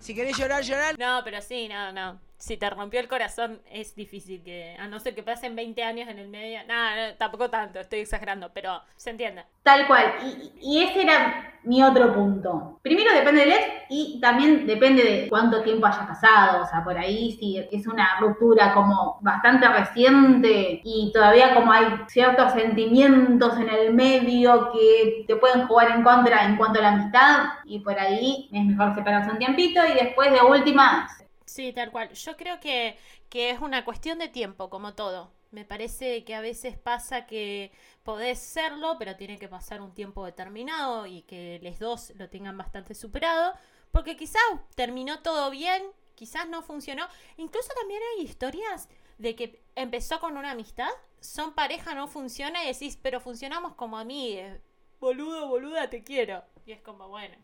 [0.00, 0.96] Si querés llorar, llorar.
[0.96, 5.00] No, pero sí, no, no si te rompió el corazón es difícil que, a no
[5.00, 9.10] ser que pasen 20 años en el medio, nada, tampoco tanto, estoy exagerando, pero se
[9.10, 9.44] entiende.
[9.64, 10.14] Tal cual,
[10.62, 12.78] y, ese era mi otro punto.
[12.80, 16.96] Primero depende del ex y también depende de cuánto tiempo haya pasado, o sea, por
[16.96, 23.68] ahí si es una ruptura como bastante reciente y todavía como hay ciertos sentimientos en
[23.68, 27.98] el medio que te pueden jugar en contra en cuanto a la amistad y por
[27.98, 31.08] ahí es mejor separarse un tiempito y después de última
[31.48, 32.12] Sí, tal cual.
[32.12, 32.98] Yo creo que,
[33.30, 35.32] que es una cuestión de tiempo, como todo.
[35.50, 37.72] Me parece que a veces pasa que
[38.04, 42.58] podés serlo, pero tiene que pasar un tiempo determinado y que los dos lo tengan
[42.58, 43.54] bastante superado,
[43.92, 44.42] Porque quizás
[44.74, 45.82] terminó todo bien,
[46.14, 47.08] quizás no funcionó.
[47.38, 52.66] Incluso también hay historias de que empezó con una amistad, son pareja, no funciona y
[52.66, 54.60] decís, pero funcionamos como amigues.
[55.00, 56.44] Boludo, boluda, te quiero.
[56.66, 57.36] Y es como, bueno.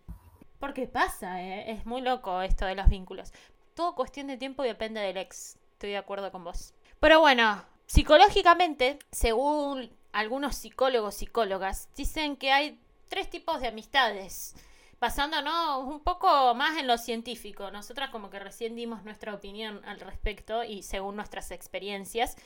[0.59, 1.73] Porque pasa, ¿eh?
[1.73, 3.33] es muy loco esto de los vínculos.
[3.75, 5.59] Todo cuestión de tiempo y depende del ex.
[5.73, 6.75] Estoy de acuerdo con vos.
[7.01, 14.55] Pero bueno, psicológicamente, según algunos psicólogos, psicólogas, dicen que hay tres tipos de amistades.
[15.01, 17.71] Basándonos un poco más en lo científico.
[17.73, 22.37] Nosotras como que recién dimos nuestra opinión al respecto y según nuestras experiencias.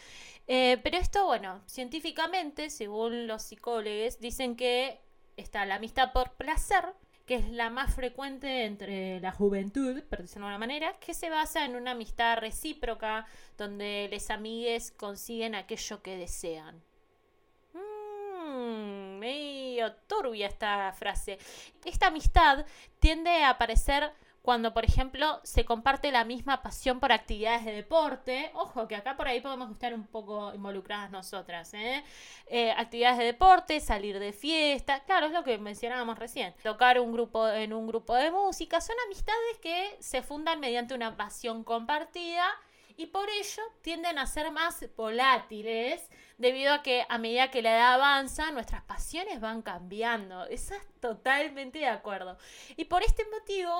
[0.46, 4.98] Eh, pero esto, bueno, científicamente, según los psicólogos, dicen que
[5.36, 6.86] está la amistad por placer,
[7.28, 11.28] que es la más frecuente entre la juventud, por decirlo de una manera, que se
[11.28, 13.26] basa en una amistad recíproca,
[13.58, 16.82] donde les amigues consiguen aquello que desean.
[17.74, 21.38] Mmm, medio turbia esta frase.
[21.84, 22.64] Esta amistad
[22.98, 24.10] tiende a aparecer
[24.48, 28.50] cuando, por ejemplo, se comparte la misma pasión por actividades de deporte.
[28.54, 31.74] Ojo, que acá por ahí podemos estar un poco involucradas nosotras.
[31.74, 32.02] ¿eh?
[32.46, 35.04] Eh, actividades de deporte, salir de fiesta.
[35.04, 36.54] Claro, es lo que mencionábamos recién.
[36.62, 38.80] Tocar un grupo, en un grupo de música.
[38.80, 42.48] Son amistades que se fundan mediante una pasión compartida
[42.96, 46.08] y por ello tienden a ser más volátiles
[46.38, 50.46] debido a que a medida que la edad avanza nuestras pasiones van cambiando.
[50.46, 52.38] Estás totalmente de acuerdo.
[52.78, 53.70] Y por este motivo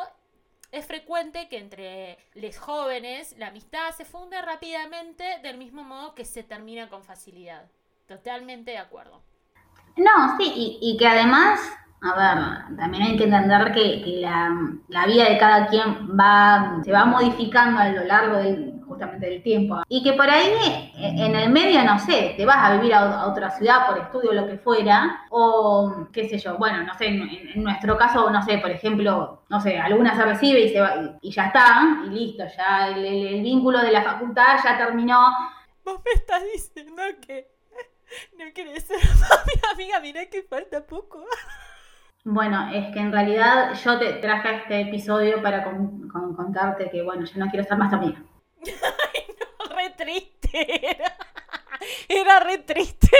[0.71, 6.25] es frecuente que entre los jóvenes la amistad se funde rápidamente del mismo modo que
[6.25, 7.65] se termina con facilidad.
[8.07, 9.23] Totalmente de acuerdo.
[9.97, 11.61] No, sí, y, que además,
[12.01, 14.57] a ver, también hay que entender que, la,
[14.89, 19.42] la, vida de cada quien va, se va modificando a lo largo del, justamente del
[19.42, 19.83] tiempo.
[19.88, 23.51] Y que por ahí, en el medio, no sé, te vas a vivir a, otra
[23.51, 27.62] ciudad por estudio o lo que fuera, o qué sé yo, bueno, no sé, en,
[27.62, 31.31] nuestro caso, no sé, por ejemplo, no sé, alguna se recibe y, se va, y,
[31.31, 35.29] ya está, y listo, ya el, vínculo de la facultad ya terminó.
[35.85, 37.51] Vos me estás diciendo que
[38.38, 38.96] no querés ser
[39.46, 41.24] mi amiga, mira que falta poco.
[42.24, 47.42] Bueno, es que en realidad yo te traje este episodio para contarte que, bueno, yo
[47.42, 48.22] no quiero ser más tu amiga.
[48.66, 50.99] Ay, no, re triste.
[52.09, 52.40] Era.
[52.40, 53.16] re triste.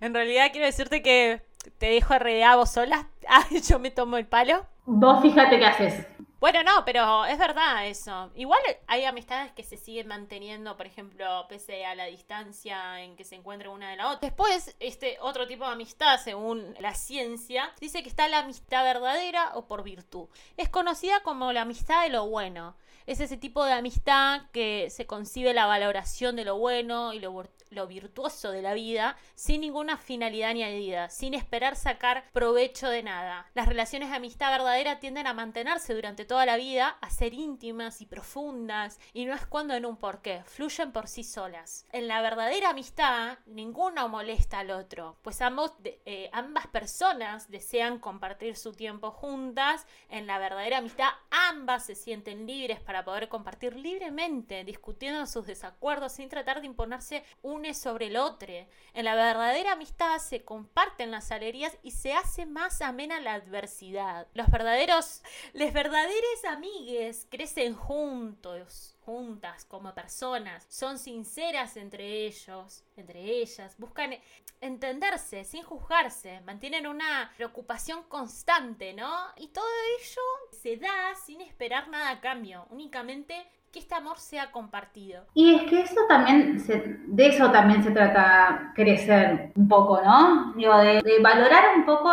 [0.00, 1.42] En realidad quiero decirte que
[1.78, 3.08] te dejo arredear vos sola.
[3.28, 4.64] Ah, yo me tomo el palo.
[4.84, 6.06] Vos fíjate qué haces.
[6.38, 8.30] Bueno, no, pero es verdad eso.
[8.36, 13.24] Igual hay amistades que se siguen manteniendo, por ejemplo, pese a la distancia en que
[13.24, 14.20] se encuentra una de la otra.
[14.28, 19.52] Después, este otro tipo de amistad, según la ciencia, dice que está la amistad verdadera
[19.54, 20.28] o por virtud.
[20.56, 22.76] Es conocida como la amistad de lo bueno.
[23.06, 27.44] Es ese tipo de amistad que se concibe la valoración de lo bueno y lo,
[27.70, 33.50] lo virtuoso de la vida sin ninguna finalidad añadida, sin esperar sacar provecho de nada.
[33.54, 38.00] Las relaciones de amistad verdadera tienden a mantenerse durante toda la vida, a ser íntimas
[38.00, 41.86] y profundas, y no es cuando en un porqué, fluyen por sí solas.
[41.92, 45.40] En la verdadera amistad, ninguno molesta al otro, pues
[45.84, 49.86] eh, ambas personas desean compartir su tiempo juntas.
[50.08, 56.12] En la verdadera amistad, ambas se sienten libres para poder compartir libremente, discutiendo sus desacuerdos
[56.12, 57.24] sin tratar de imponerse
[57.56, 58.52] une sobre el otro.
[58.94, 64.26] En la verdadera amistad se comparten las alegrías y se hace más amena la adversidad.
[64.34, 73.22] Los verdaderos, les verdaderos amigues crecen juntos juntas como personas, son sinceras entre ellos, entre
[73.22, 74.18] ellas, buscan
[74.60, 79.28] entenderse sin juzgarse, mantienen una preocupación constante, ¿no?
[79.36, 79.64] Y todo
[80.00, 85.24] ello se da sin esperar nada a cambio, únicamente que este amor sea compartido.
[85.34, 86.62] Y es que eso también,
[87.06, 90.52] de eso también se trata crecer un poco, ¿no?
[90.54, 92.12] Digo, de, valorar un poco,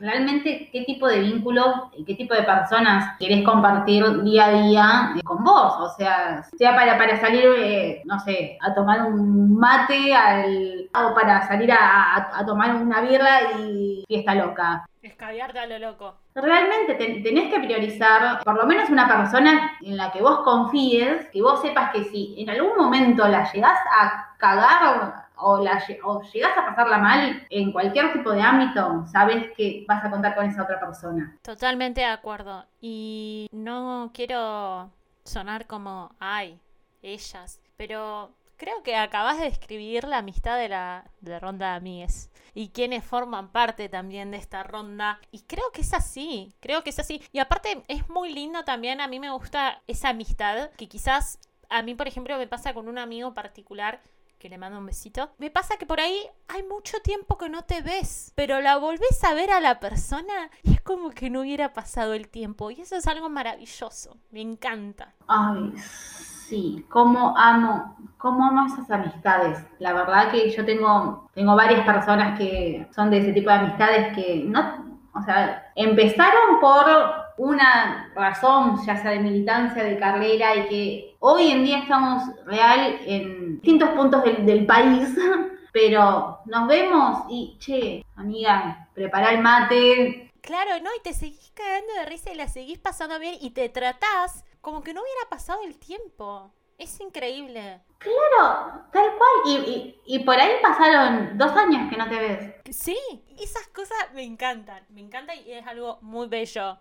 [0.00, 5.12] realmente qué tipo de vínculos y qué tipo de personas querés compartir día a día
[5.16, 5.74] eh, con vos.
[5.80, 11.14] O sea, sea para, para salir, eh, no sé, a tomar un mate al, o
[11.14, 14.86] para salir a, a tomar una birra y fiesta loca.
[15.02, 16.14] Escabiarte a lo loco.
[16.34, 21.42] Realmente tenés que priorizar por lo menos una persona en la que vos confíes, que
[21.42, 26.56] vos sepas que si en algún momento la llegás a cagar o, la, o llegás
[26.56, 30.62] a pasarla mal en cualquier tipo de ámbito, sabes que vas a contar con esa
[30.62, 31.36] otra persona.
[31.42, 32.64] Totalmente de acuerdo.
[32.80, 34.88] Y no quiero
[35.24, 36.60] sonar como, ay,
[37.02, 38.30] ellas, pero
[38.62, 43.04] creo que acabas de describir la amistad de la de ronda de amigues y quienes
[43.04, 45.18] forman parte también de esta ronda.
[45.32, 47.20] Y creo que es así, creo que es así.
[47.32, 51.82] Y aparte es muy lindo también, a mí me gusta esa amistad que quizás a
[51.82, 54.00] mí, por ejemplo, me pasa con un amigo particular
[54.42, 55.30] que le mando un besito.
[55.38, 59.22] Me pasa que por ahí hay mucho tiempo que no te ves, pero la volvés
[59.22, 62.72] a ver a la persona y es como que no hubiera pasado el tiempo.
[62.72, 64.16] Y eso es algo maravilloso.
[64.32, 65.14] Me encanta.
[65.28, 69.64] Ay, sí, cómo amo, cómo amo esas amistades.
[69.78, 74.12] La verdad que yo tengo, tengo varias personas que son de ese tipo de amistades
[74.16, 76.84] que no, o sea, empezaron por
[77.36, 83.00] una razón, ya sea de militancia, de carrera, y que hoy en día estamos real
[83.06, 85.08] en distintos puntos del, del país,
[85.72, 90.30] pero nos vemos y, che, amiga, prepara el mate.
[90.40, 90.90] Claro, ¿no?
[90.96, 94.82] Y te seguís cagando de risa y la seguís pasando bien y te tratás como
[94.82, 96.52] que no hubiera pasado el tiempo.
[96.78, 97.80] Es increíble.
[98.02, 99.30] Claro, tal cual.
[99.46, 102.54] Y, y- por ahí pasaron dos años que no te ves.
[102.70, 102.96] Sí,
[103.38, 106.78] esas cosas me encantan, me encanta y es algo muy bello.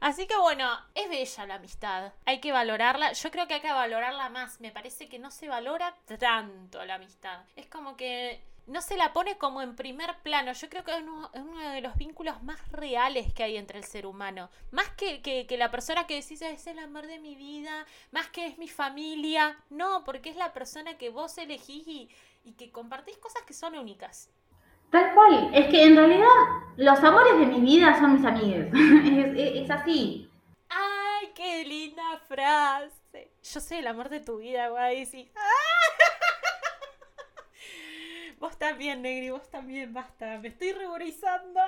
[0.00, 3.70] Así que bueno, es bella la amistad, hay que valorarla, yo creo que hay que
[3.70, 8.80] valorarla más, me parece que no se valora tanto la amistad, es como que no
[8.82, 11.80] se la pone como en primer plano, yo creo que es uno, es uno de
[11.80, 15.70] los vínculos más reales que hay entre el ser humano, más que, que, que la
[15.70, 20.04] persona que decís es el amor de mi vida, más que es mi familia, no,
[20.04, 22.08] porque es la persona que vos elegís y,
[22.44, 24.30] y que compartís cosas que son únicas.
[24.90, 25.50] Tal cual.
[25.54, 26.26] Es que en realidad
[26.76, 28.66] los amores de mi vida son mis amigos.
[28.74, 30.28] es, es- es así.
[30.68, 33.30] ¡Ay, qué linda frase!
[33.42, 35.06] Yo soy el amor de tu vida, guay.
[35.06, 35.30] Sí.
[38.40, 40.38] Vos también, Negri, vos también, basta.
[40.38, 41.60] Me estoy ruborizando.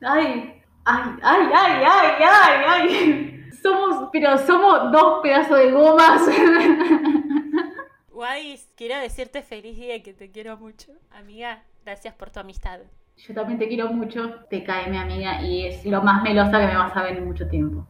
[0.00, 0.62] ¡Ay!
[0.84, 3.50] Ay, ay, ay, ay, ay, ay, ay.
[3.62, 6.22] Somos, pero somos dos pedazos de gomas.
[8.10, 10.92] Guay, quiero decirte feliz día y que te quiero mucho.
[11.10, 12.80] Amiga, gracias por tu amistad.
[13.18, 14.46] Yo también te quiero mucho.
[14.48, 17.26] Te cae mi amiga y es lo más melosa que me vas a ver en
[17.26, 17.86] mucho tiempo.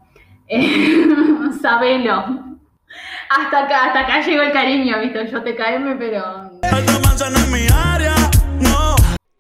[0.49, 1.07] Eh,
[1.63, 2.59] sabelo.
[3.31, 5.29] Hasta acá, hasta acá llegó el cariño, ¿viste?
[5.29, 7.72] Yo te caeme, pero Esta manzana es no.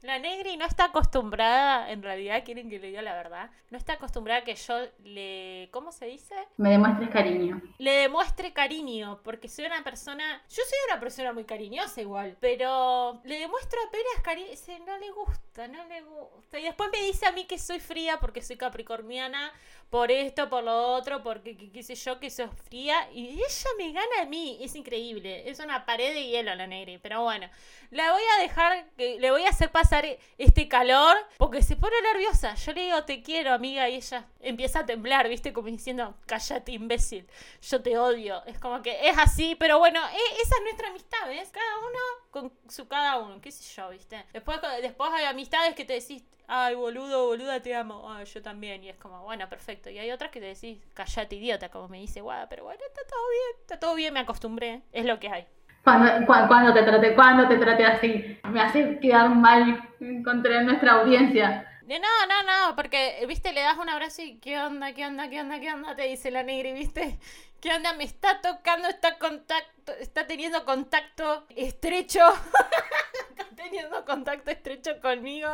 [0.02, 3.92] La Negri no está acostumbrada, en realidad, quieren que le diga la verdad, no está
[3.92, 5.68] acostumbrada a que yo le...
[5.70, 6.34] ¿Cómo se dice?
[6.56, 7.62] me demuestres cariño.
[7.78, 13.20] le demuestre cariño, porque soy una persona, yo soy una persona muy cariñosa igual, pero
[13.22, 16.58] le demuestro apenas cariño, no le gusta, no le gusta.
[16.58, 19.52] Y después me dice a mí que soy fría porque soy capricorniana,
[19.88, 23.92] por esto, por lo otro, porque qué, sé yo, que soy fría, y ella me
[23.92, 27.46] gana a mí, es increíble, es una pared de hielo la Negri, pero bueno,
[27.90, 29.91] la voy a dejar, que le voy a hacer pasar
[30.38, 34.80] este calor, porque se pone nerviosa, yo le digo te quiero amiga, y ella empieza
[34.80, 37.26] a temblar, viste, como diciendo, cállate imbécil
[37.62, 38.42] yo te odio.
[38.46, 41.50] Es como que es así, pero bueno, e- esa es nuestra amistad, ¿ves?
[41.50, 41.98] Cada uno
[42.30, 44.24] con su cada uno, qué sé yo, ¿viste?
[44.32, 48.10] Después, después hay amistades que te decís, ay, boludo, boluda, te amo.
[48.12, 48.82] Ay, yo también.
[48.84, 49.90] Y es como, bueno, perfecto.
[49.90, 53.00] Y hay otras que te decís, callate, idiota, como me dice, guau, pero bueno, está
[53.08, 54.82] todo bien, está todo bien, me acostumbré.
[54.92, 55.46] Es lo que hay.
[55.84, 59.82] Cuando, cua- cuando te trate, cuando te trate así, me hace quedar mal
[60.24, 61.66] contra nuestra audiencia.
[61.82, 65.40] No, no, no, porque, viste, le das un abrazo y ¿qué onda, qué onda, qué
[65.40, 65.96] onda, qué onda?
[65.96, 67.18] Te dice la negri, viste.
[67.60, 67.92] ¿Qué onda?
[67.94, 72.20] Me está tocando, está contacto, está teniendo contacto estrecho.
[73.28, 75.48] está teniendo contacto estrecho conmigo.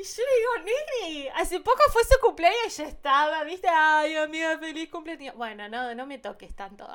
[0.00, 0.72] Y yo le digo,
[1.04, 3.68] Negri, hace poco fue su cumpleaños y ya estaba, ¿viste?
[3.68, 5.34] Ay, amiga, feliz cumpleaños.
[5.36, 6.88] Bueno, no, no me toques tanto.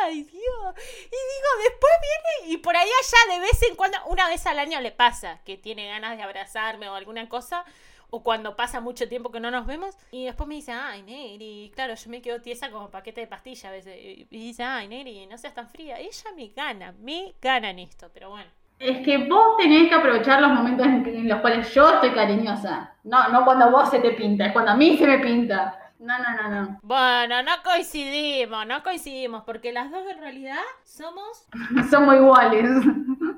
[0.00, 0.74] Ay, Dios.
[0.76, 4.60] Y digo, después viene y por ahí allá de vez en cuando, una vez al
[4.60, 7.64] año le pasa que tiene ganas de abrazarme o alguna cosa.
[8.10, 9.96] O cuando pasa mucho tiempo que no nos vemos.
[10.12, 11.72] Y después me dice, ay, Negri.
[11.74, 13.98] Claro, yo me quedo tiesa como paquete de pastilla a veces.
[13.98, 15.98] Y dice, ay, Negri, no seas tan fría.
[15.98, 18.10] Ella me gana, me gana en esto.
[18.12, 18.61] Pero bueno.
[18.82, 22.96] Es que vos tenés que aprovechar los momentos en, los cuales yo estoy cariñosa.
[23.04, 25.78] No, no cuando vos se te pinta, es cuando a mí se me pinta.
[26.00, 26.80] No, no, no, no.
[26.82, 29.44] Bueno, no coincidimos, no coincidimos.
[29.44, 31.46] Porque las dos en realidad somos
[31.90, 32.68] Somos iguales.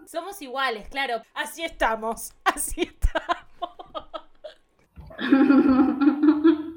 [0.07, 1.21] Somos iguales, claro.
[1.35, 2.33] Así estamos.
[2.45, 4.09] Así estamos.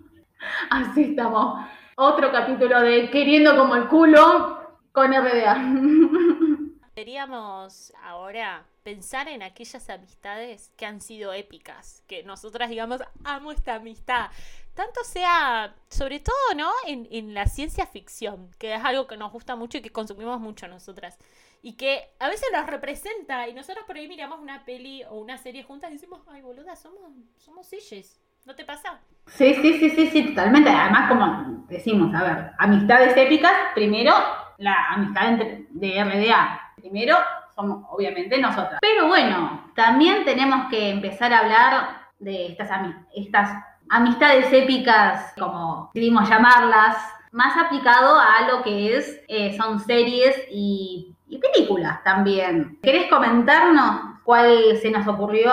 [0.69, 1.65] Así estamos.
[1.95, 5.56] Otro capítulo de Queriendo como el culo con RDA.
[6.98, 12.04] Queríamos ahora pensar en aquellas amistades que han sido épicas.
[12.08, 14.32] Que nosotras digamos, amo esta amistad.
[14.74, 16.72] Tanto sea, sobre todo, ¿no?
[16.88, 20.39] En, en la ciencia ficción, que es algo que nos gusta mucho y que consumimos
[20.39, 21.20] mucho nosotras.
[21.62, 23.48] Y que a veces nos representa.
[23.48, 26.76] Y nosotros por ahí miramos una peli o una serie juntas y decimos, ay, boluda,
[26.76, 28.20] somos, somos silles.
[28.43, 29.02] ¿No te pasa?
[29.28, 30.72] Sí, sí, sí, sí, sí, totalmente.
[30.72, 34.16] Además, como decimos, a ver, amistades épicas, primero
[34.58, 35.38] la amistad
[35.70, 36.66] de RDA.
[36.82, 37.17] Primero
[37.55, 38.80] somos, obviamente, nosotras.
[38.82, 41.88] Pero bueno, también tenemos que empezar a hablar
[42.19, 43.51] de estas, ami- estas
[43.89, 46.95] amistades épicas, como decidimos llamarlas,
[47.32, 52.80] más aplicado a lo que es, eh, son series y y películas también.
[52.82, 55.51] ¿Querés comentarnos cuál se nos ocurrió?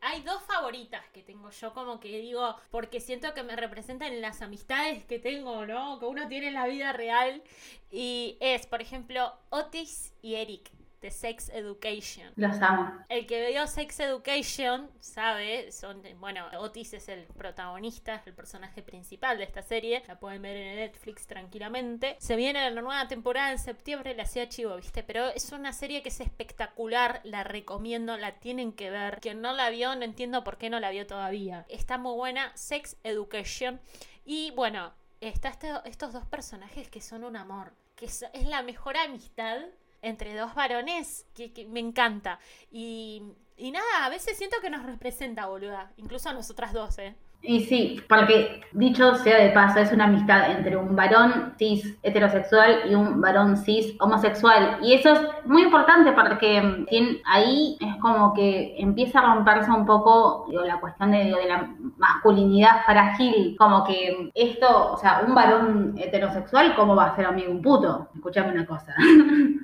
[0.00, 4.22] Hay dos favoritas que tengo yo, como que digo, porque siento que me representan en
[4.22, 5.98] las amistades que tengo, ¿no?
[5.98, 7.42] Que uno tiene en la vida real.
[7.90, 12.32] Y es, por ejemplo, Otis y Eric de Sex Education.
[12.36, 12.92] Los amo.
[13.08, 18.82] El que vio Sex Education sabe, son, bueno, Otis es el protagonista, es el personaje
[18.82, 22.16] principal de esta serie, la pueden ver en Netflix tranquilamente.
[22.18, 25.02] Se viene la nueva temporada en septiembre, la hacía chivo, ¿viste?
[25.02, 29.20] Pero es una serie que es espectacular, la recomiendo, la tienen que ver.
[29.20, 31.64] Quien no la vio, no entiendo por qué no la vio todavía.
[31.68, 33.80] Está muy buena, Sex Education.
[34.24, 38.62] Y bueno, está este- estos dos personajes que son un amor, que es, es la
[38.62, 39.60] mejor amistad
[40.02, 42.38] entre dos varones que, que me encanta.
[42.70, 43.22] Y,
[43.56, 45.92] y nada, a veces siento que nos representa, boluda.
[45.96, 47.16] Incluso a nosotras dos, ¿eh?
[47.40, 52.80] Y sí, porque dicho sea de paso, es una amistad entre un varón cis heterosexual
[52.90, 54.78] y un varón cis homosexual.
[54.82, 56.86] Y eso es muy importante porque mm,
[57.24, 61.46] ahí es como que empieza a romperse un poco digo, la cuestión de, digo, de
[61.48, 63.54] la masculinidad frágil.
[63.56, 68.08] Como que esto, o sea, un varón heterosexual, ¿cómo va a ser amigo un puto?
[68.14, 68.94] Escuchame una cosa.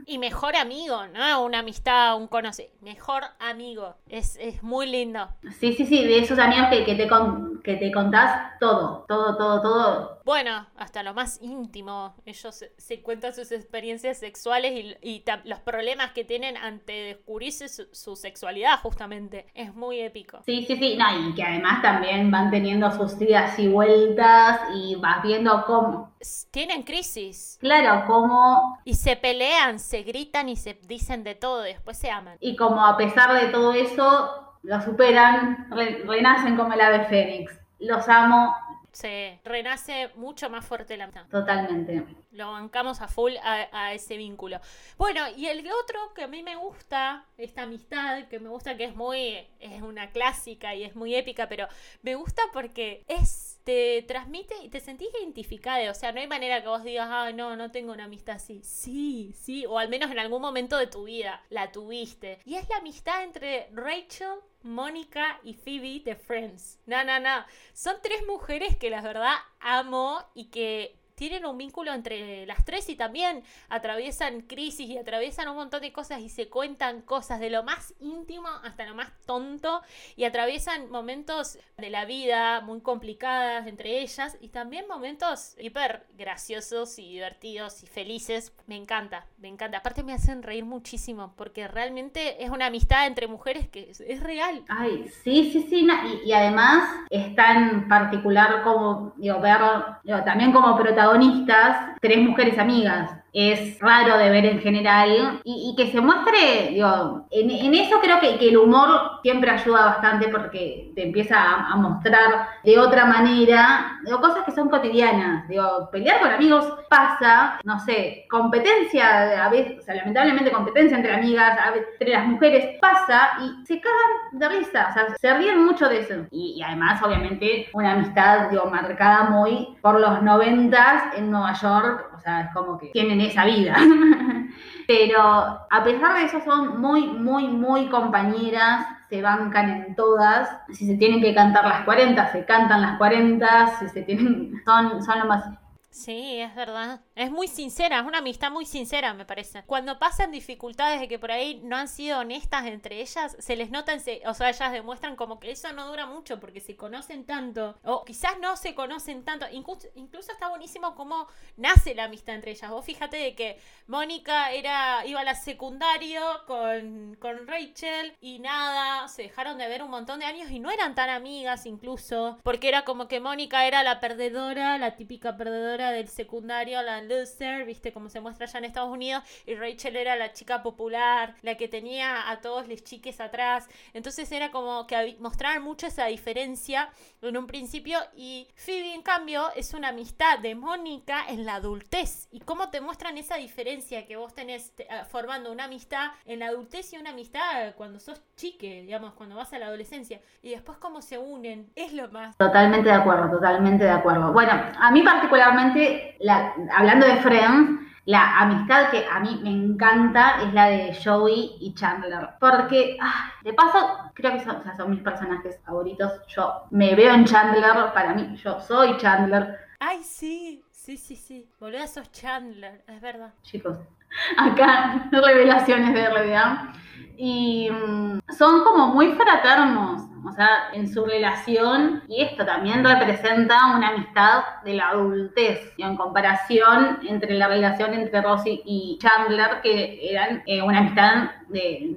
[0.06, 1.42] Y mejor amigo, ¿no?
[1.44, 2.70] Una amistad, un conoce.
[2.82, 3.94] Mejor amigo.
[4.06, 5.28] Es, es muy lindo.
[5.58, 9.36] Sí, sí, sí, de esos amigos que, que te, con- que te contás todo, todo,
[9.36, 10.20] todo, todo.
[10.24, 12.14] Bueno, hasta lo más íntimo.
[12.26, 17.68] Ellos se, se cuentan sus experiencias sexuales y, y los problemas que tienen ante descubrirse
[17.68, 19.46] su, su sexualidad, justamente.
[19.54, 20.42] Es muy épico.
[20.46, 24.94] Sí, sí, sí, no, y que además también van teniendo sus idas y vueltas y
[24.96, 26.12] vas viendo cómo,
[26.50, 27.56] Tienen crisis.
[27.60, 31.62] claro, cómo, Y se pelean, se gritan y se dicen de todo.
[31.62, 32.36] Después se aman.
[32.40, 37.52] y como a pesar de todo eso, lo superan, re- renacen como el ave fénix.
[37.78, 38.54] Los amo
[38.92, 41.26] Se renace mucho más fuerte la amistad.
[41.30, 42.04] totalmente.
[42.30, 44.58] Lo bancamos a full a, a ese vínculo.
[44.98, 48.84] Bueno, y el otro que a mí me gusta, esta amistad, que me gusta que
[48.84, 51.68] es muy, es una clásica y es muy épica, pero
[52.02, 55.90] me gusta porque es, te transmite y te sentís identificada.
[55.90, 58.60] O sea, no hay manera que vos digas, ah, no, no tengo una amistad así.
[58.64, 62.40] Sí, sí, o al menos en algún momento de tu vida la tuviste.
[62.44, 66.80] Y es la amistad entre Rachel, Mónica y Phoebe de Friends.
[66.86, 67.44] No, no, no.
[67.72, 72.88] Son tres mujeres que la verdad amo y que tienen un vínculo entre las tres
[72.88, 77.50] y también atraviesan crisis y atraviesan un montón de cosas y se cuentan cosas de
[77.50, 79.82] lo más íntimo hasta lo más tonto
[80.16, 86.98] y atraviesan momentos de la vida muy complicadas entre ellas y también momentos hiper graciosos
[86.98, 88.52] y divertidos y felices.
[88.66, 89.78] Me encanta, me encanta.
[89.78, 94.22] Aparte me hacen reír muchísimo porque realmente es una amistad entre mujeres que es, es
[94.22, 94.62] real.
[94.68, 99.60] Ay, sí, sí, sí, no, y, y además es tan particular como, digo, ver,
[100.02, 103.23] digo, también como protagonistas, tres mujeres amigas.
[103.34, 108.36] Es raro de ver en general y, que se muestre, digo, en, eso creo que,
[108.48, 114.20] el humor siempre ayuda bastante porque te empieza a, a mostrar de otra manera, digo,
[114.20, 119.82] cosas que son cotidianas, digo, pelear con amigos pasa, no sé, competencia, a veces, o
[119.82, 121.58] sea, lamentablemente competencia entre amigas,
[121.92, 126.00] entre las mujeres pasa y se cagan de risa, o sea, se ríen mucho de
[126.00, 126.14] eso.
[126.30, 132.10] Y, y además, obviamente, una amistad, digo, marcada muy por los noventas en Nueva York,
[132.14, 133.76] o sea, es como que tienen esa vida.
[134.86, 140.48] Pero a pesar de eso son muy, muy, muy compañeras, se bancan en todas.
[140.72, 145.02] Si se tienen que cantar las 40, se cantan las 40, si se tienen, son,
[145.02, 145.44] son lo más
[145.90, 147.00] Sí, es verdad.
[147.16, 149.62] Es muy sincera, es una amistad muy sincera, me parece.
[149.66, 153.70] Cuando pasan dificultades de que por ahí no han sido honestas entre ellas, se les
[153.70, 156.74] nota, en se- o sea, ellas demuestran como que eso no dura mucho porque se
[156.74, 159.46] conocen tanto, o quizás no se conocen tanto.
[159.52, 162.68] Incluso, incluso está buenísimo cómo nace la amistad entre ellas.
[162.72, 169.06] Vos fíjate de que Mónica era, iba a la secundario con, con Rachel y nada,
[169.06, 172.66] se dejaron de ver un montón de años y no eran tan amigas incluso, porque
[172.68, 177.92] era como que Mónica era la perdedora, la típica perdedora del secundario, la loser, viste
[177.92, 181.68] como se muestra allá en Estados Unidos, y Rachel era la chica popular, la que
[181.68, 186.88] tenía a todos los chiques atrás, entonces era como que mostraban mucho esa diferencia
[187.22, 192.28] en un principio y Phoebe en cambio es una amistad de Mónica en la adultez
[192.30, 196.40] y cómo te muestran esa diferencia que vos tenés te- ah, formando una amistad en
[196.40, 200.50] la adultez y una amistad cuando sos chique, digamos, cuando vas a la adolescencia y
[200.50, 202.36] después cómo se unen, es lo más.
[202.36, 204.32] Totalmente de acuerdo, totalmente de acuerdo.
[204.32, 210.42] Bueno, a mí particularmente, la- hablando de Friends, la amistad que a mí me encanta
[210.42, 212.30] es la de Joey y Chandler.
[212.38, 216.12] Porque, ah, de paso, creo que son, o sea, son mis personajes favoritos.
[216.28, 219.58] Yo me veo en Chandler, para mí, yo soy Chandler.
[219.80, 223.32] Ay, sí, sí, sí, sí, boludo, sos Chandler, es verdad.
[223.42, 223.78] Chicos,
[224.36, 226.72] acá revelaciones de RDA.
[227.16, 233.76] Y mm, son como muy fraternos, o sea, en su relación, y esto también representa
[233.76, 239.60] una amistad de la adultez, y en comparación entre la relación entre Rosy y Chandler,
[239.62, 241.30] que eran eh, una amistad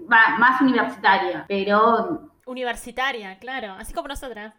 [0.08, 4.54] más universitaria, pero Universitaria, claro, así como nosotras.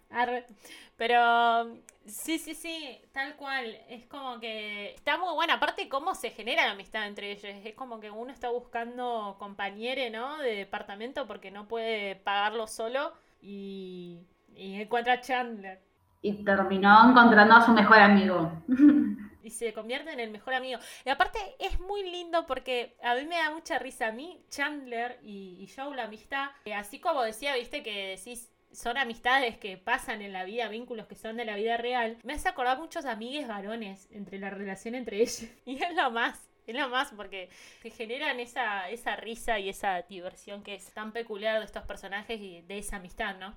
[0.98, 1.68] Pero
[2.08, 3.66] sí, sí, sí, tal cual.
[3.88, 5.54] Es como que está muy buena.
[5.54, 7.44] Aparte, cómo se genera la amistad entre ellos.
[7.64, 10.38] Es como que uno está buscando compañere, ¿no?
[10.38, 15.80] De departamento porque no puede pagarlo solo y, y encuentra a Chandler.
[16.22, 18.52] y terminó encontrando a su mejor amigo.
[19.42, 20.80] y se convierte en el mejor amigo.
[21.04, 24.08] Y aparte es muy lindo porque a mí me da mucha risa.
[24.08, 28.50] A mí, Chandler y, y Joe, la amistad, eh, así como decía, viste, que decís,
[28.72, 32.34] son amistades que pasan en la vida, vínculos que son de la vida real, me
[32.34, 35.44] hace acordar muchos amigues varones entre la relación entre ellos.
[35.66, 36.48] Y es lo más.
[36.66, 37.48] Es lo más porque
[37.82, 42.38] te generan esa, esa risa y esa diversión que es tan peculiar de estos personajes
[42.38, 43.54] y de esa amistad, ¿no?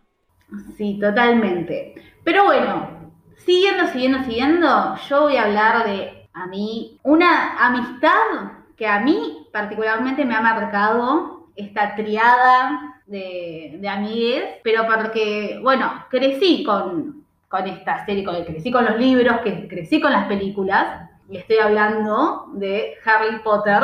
[0.77, 1.93] Sí, totalmente.
[2.23, 3.11] Pero bueno,
[3.45, 9.47] siguiendo, siguiendo, siguiendo, yo voy a hablar de a mí una amistad que a mí
[9.51, 17.67] particularmente me ha marcado esta triada de, de amigues, pero porque, bueno, crecí con, con
[17.67, 22.47] esta serie, con, crecí con los libros, que crecí con las películas, y estoy hablando
[22.53, 23.81] de Harry Potter,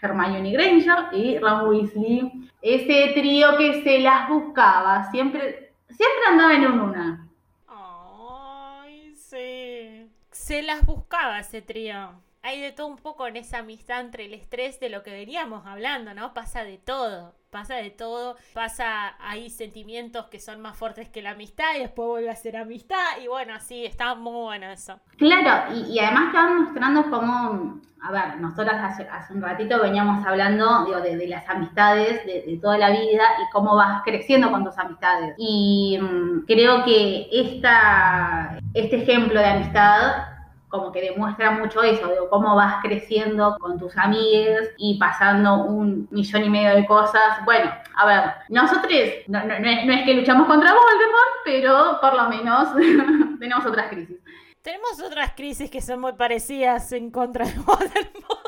[0.00, 6.66] Hermione Granger y Ron Weasley, ese trío que se las buscaba, siempre, siempre andaba en
[6.66, 7.28] un una.
[7.68, 10.10] Ay, sí.
[10.30, 12.10] Se las buscaba ese trío.
[12.46, 15.64] Hay de todo un poco en esa amistad entre el estrés de lo que veníamos
[15.64, 16.34] hablando, ¿no?
[16.34, 21.30] Pasa de todo, pasa de todo, pasa, hay sentimientos que son más fuertes que la
[21.30, 25.00] amistad y después vuelve a ser amistad y bueno, así, está muy bueno eso.
[25.16, 30.84] Claro, y, además van mostrando cómo, a ver, nosotras hace, hace un ratito veníamos hablando
[31.00, 35.34] de, las amistades de, de toda la vida y cómo vas creciendo con tus amistades.
[35.38, 40.33] Y mm, creo que esta, este ejemplo de amistad
[40.74, 46.08] como que demuestra mucho eso, de cómo vas creciendo con tus amigues y pasando un
[46.10, 47.44] millón y medio de cosas.
[47.44, 48.90] Bueno, a ver, nosotros
[49.28, 52.68] no, no- no es, no es que luchamos contra Voldemort, pero por lo menos
[53.38, 54.18] tenemos otras crisis.
[54.62, 58.43] Tenemos otras crisis que son muy parecidas en contra de Voldemort.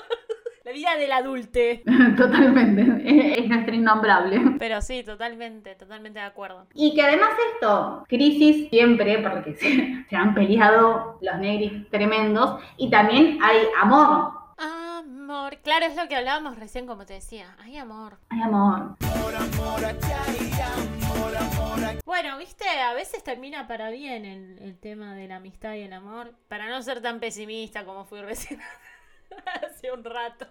[0.67, 1.85] La vida del adulte.
[2.17, 4.57] Totalmente, es, es nuestro innombrable.
[4.59, 6.67] Pero sí, totalmente, totalmente de acuerdo.
[6.75, 12.91] Y que además esto, crisis siempre, porque se, se han peleado los negris tremendos, y
[12.91, 14.33] también hay amor.
[14.59, 17.55] Amor, claro, es lo que hablábamos recién, como te decía.
[17.61, 18.19] Ay, amor.
[18.31, 18.97] Hay amor.
[22.05, 25.93] Bueno, viste, a veces termina para bien el, el tema de la amistad y el
[25.93, 26.35] amor.
[26.49, 28.59] Para no ser tan pesimista como fui recién
[29.67, 30.47] hace un rato.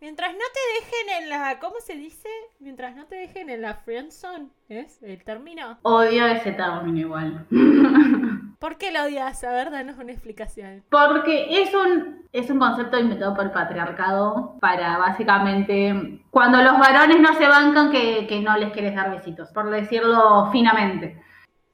[0.00, 1.58] Mientras no te dejen en la.
[1.60, 2.28] ¿Cómo se dice?
[2.58, 5.78] Mientras no te dejen en la friendzone, ¿es el término?
[5.82, 7.46] Odio ese término igual.
[8.58, 9.42] ¿Por qué lo odias?
[9.44, 10.84] A ver, danos una explicación.
[10.88, 17.20] Porque es un, es un concepto inventado por el patriarcado para básicamente cuando los varones
[17.20, 21.20] no se bancan que, que no les quieres dar besitos, por decirlo finamente.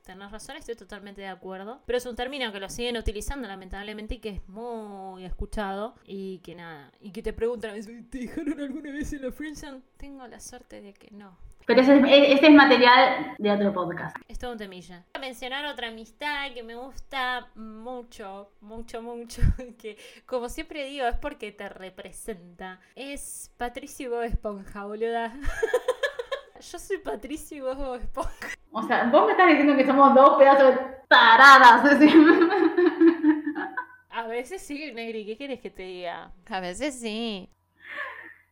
[0.08, 1.82] Tenés razón, estoy totalmente de acuerdo.
[1.84, 5.96] Pero es un término que lo siguen utilizando, lamentablemente, y que es muy escuchado.
[6.06, 6.90] Y que nada.
[7.00, 7.74] Y que te preguntan,
[8.08, 9.82] ¿te dejaron alguna vez en la friendzone?
[9.98, 11.36] Tengo la suerte de que no.
[11.66, 14.16] Pero ese, es- ese es material de otro podcast.
[14.28, 15.04] Es todo un temilla.
[15.12, 19.42] Voy a mencionar otra amistad que me gusta mucho, mucho, mucho.
[19.78, 22.80] Que, como siempre digo, es porque te representa.
[22.96, 25.34] Es Patricio Bob Esponja, boluda.
[26.60, 28.48] Yo soy Patricio y vos Bob Esponja.
[28.72, 31.84] O sea, vos me estás diciendo que somos dos pedazos de taradas.
[31.84, 32.08] así.
[34.10, 36.32] A veces sí, Negri, ¿qué quieres que te diga?
[36.50, 37.48] A veces sí.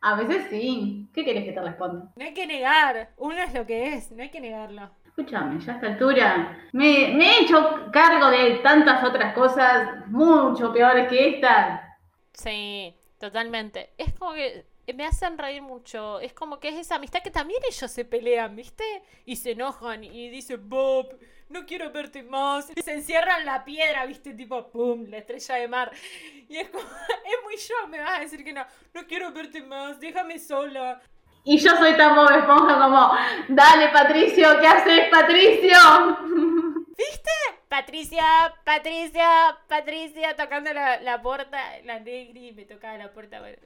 [0.00, 1.08] A veces sí.
[1.12, 2.12] ¿Qué querés que te responda?
[2.14, 3.10] No hay que negar.
[3.16, 4.90] Uno es lo que es, no hay que negarlo.
[5.06, 10.72] Escúchame, ya a esta altura me, me he hecho cargo de tantas otras cosas mucho
[10.72, 11.98] peores que esta.
[12.32, 13.90] Sí, totalmente.
[13.96, 16.20] Es como que me hacen reír mucho.
[16.20, 18.84] Es como que es esa amistad que también ellos se pelean, ¿viste?
[19.24, 21.18] Y se enojan y dicen, Bob,
[21.48, 22.70] no quiero verte más.
[22.74, 24.34] Y se encierran la piedra, ¿viste?
[24.34, 25.92] Tipo, pum, la estrella de mar.
[26.48, 26.84] Y es como,
[27.24, 28.64] es muy yo, me vas a decir que no,
[28.94, 31.00] no quiero verte más, déjame sola.
[31.44, 33.12] Y yo soy tan Bob Esponja como,
[33.48, 35.78] dale Patricio, ¿qué haces Patricio?
[37.68, 43.40] Patricia, Patricia, Patricia, tocando la, la puerta, la negri me tocaba la puerta.
[43.40, 43.58] bueno.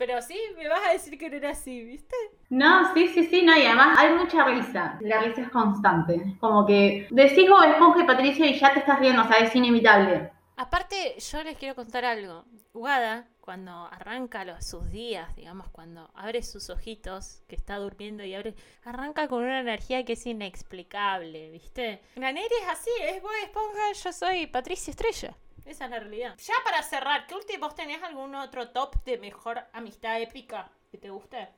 [0.00, 2.16] Pero sí, me vas a decir que no era así, ¿viste?
[2.48, 4.96] No, sí, sí, sí, no, y además hay mucha risa.
[5.02, 6.38] La risa es constante.
[6.40, 9.54] Como que decís Bob Esponja y Patricio y ya te estás riendo, o sea, es
[9.54, 10.30] inevitable.
[10.56, 12.46] Aparte, yo les quiero contar algo.
[12.72, 18.34] Wada, cuando arranca los, sus días, digamos, cuando abre sus ojitos, que está durmiendo y
[18.34, 22.00] abre, arranca con una energía que es inexplicable, ¿viste?
[22.14, 25.36] La Neri es así, es Bob Esponja, yo soy Patricia Estrella.
[25.66, 26.34] Esa es la realidad.
[26.38, 30.98] Ya para cerrar, ¿qué último vos tenés algún otro top de mejor amistad épica que
[30.98, 31.48] te guste?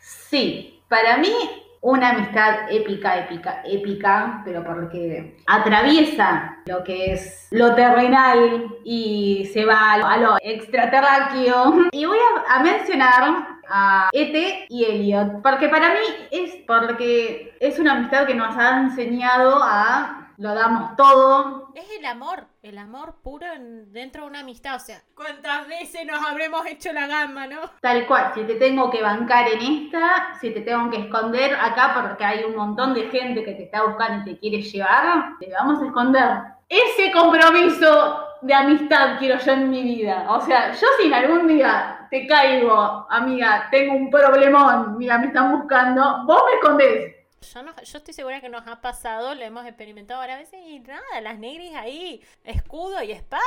[0.00, 1.32] Sí, para mí
[1.80, 9.64] una amistad épica, épica, épica, pero porque atraviesa lo que es lo terrenal y se
[9.66, 11.88] va a lo extraterráqueo.
[11.92, 17.78] Y voy a, a mencionar a Ete y Elliot, porque para mí es porque es
[17.78, 21.72] una amistad que nos ha enseñado a lo damos todo.
[21.74, 24.76] Es el amor, el amor puro en- dentro de una amistad.
[24.76, 27.60] O sea, ¿cuántas veces nos habremos hecho la gamba, no?
[27.80, 31.92] Tal cual, si te tengo que bancar en esta, si te tengo que esconder acá
[31.94, 35.50] porque hay un montón de gente que te está buscando y te quiere llevar, te
[35.52, 36.28] vamos a esconder.
[36.68, 40.26] Ese compromiso de amistad quiero yo en mi vida.
[40.28, 45.26] O sea, yo si en algún día te caigo, amiga, tengo un problemón, mira, me
[45.26, 47.13] están buscando, vos me escondés.
[47.52, 50.80] Yo, no- yo estoy segura que nos ha pasado, lo hemos experimentado varias veces y
[50.80, 53.42] nada, las negris ahí, escudo y espada.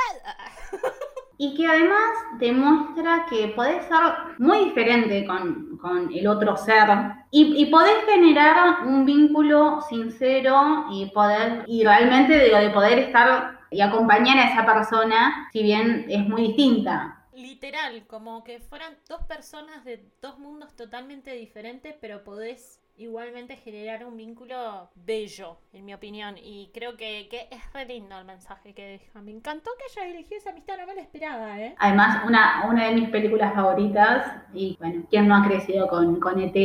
[1.40, 4.00] Y que además demuestra que podés ser
[4.38, 6.88] muy diferente con, con el otro ser
[7.30, 13.60] y, y podés generar un vínculo sincero y poder, y realmente digo, de poder estar
[13.70, 17.24] y acompañar a esa persona, si bien es muy distinta.
[17.34, 24.04] Literal, como que fueran dos personas de dos mundos totalmente diferentes, pero podés igualmente generar
[24.04, 26.36] un vínculo bello, en mi opinión.
[26.36, 29.20] Y creo que, que es re lindo el mensaje que deja.
[29.22, 31.74] Me encantó que haya elegido esa amistad, no me la esperaba, ¿eh?
[31.78, 36.40] Además, una, una de mis películas favoritas, y bueno, ¿quién no ha crecido con, con
[36.40, 36.56] ET?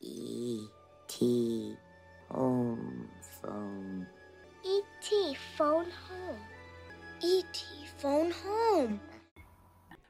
[0.00, 1.76] E.T.
[2.30, 3.08] Home
[3.40, 4.06] phone.
[4.64, 5.36] E.T.
[5.56, 6.40] phone home.
[7.22, 7.58] E.T.
[7.98, 9.00] phone home.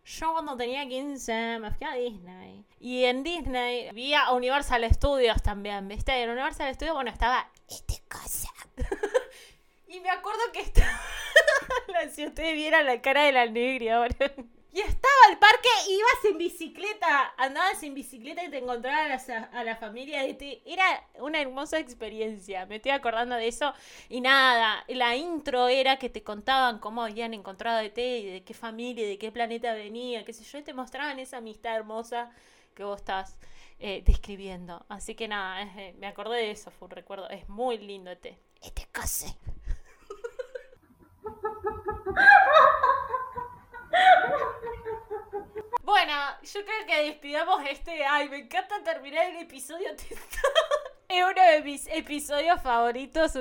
[0.08, 2.64] Yo cuando tenía 15 me fui a Disney.
[2.80, 6.12] Y en Disney vi a Universal Studios también, ¿viste?
[6.22, 8.48] En Universal Studios, bueno, estaba esta cosa.
[9.86, 10.98] y me acuerdo que estaba...
[12.14, 14.16] si ustedes vieran la cara de la negra ahora.
[14.70, 19.64] Y estaba el parque, ibas en bicicleta, andabas en bicicleta y te encontrabas a, a
[19.64, 20.62] la familia de ti.
[20.66, 20.84] Era
[21.20, 23.72] una hermosa experiencia, me estoy acordando de eso.
[24.10, 28.44] Y nada, la intro era que te contaban cómo habían encontrado de ti, y de
[28.44, 31.74] qué familia, y de qué planeta venía, qué sé yo, y te mostraban esa amistad
[31.74, 32.30] hermosa
[32.74, 33.38] que vos estás
[33.78, 34.84] eh, describiendo.
[34.88, 37.28] Así que nada, eh, me acordé de eso, fue un recuerdo.
[37.30, 38.38] Es muy lindo este.
[38.60, 39.34] Este case.
[45.82, 48.04] Bueno, yo creo que despidamos este.
[48.04, 49.88] Ay, me encanta terminar el episodio.
[51.08, 53.32] Es uno de mis episodios favoritos.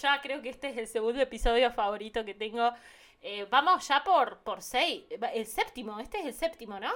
[0.00, 2.72] Ya creo que este es el segundo episodio favorito que tengo.
[3.20, 5.04] Eh, vamos ya por, por seis.
[5.32, 6.90] El séptimo, este es el séptimo, ¿no?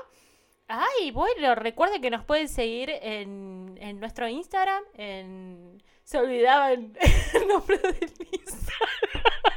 [0.67, 4.83] Ay, bueno, recuerden que nos pueden seguir en, en nuestro Instagram.
[6.03, 6.99] Se olvidaban
[7.33, 9.52] el nombre del Instagram.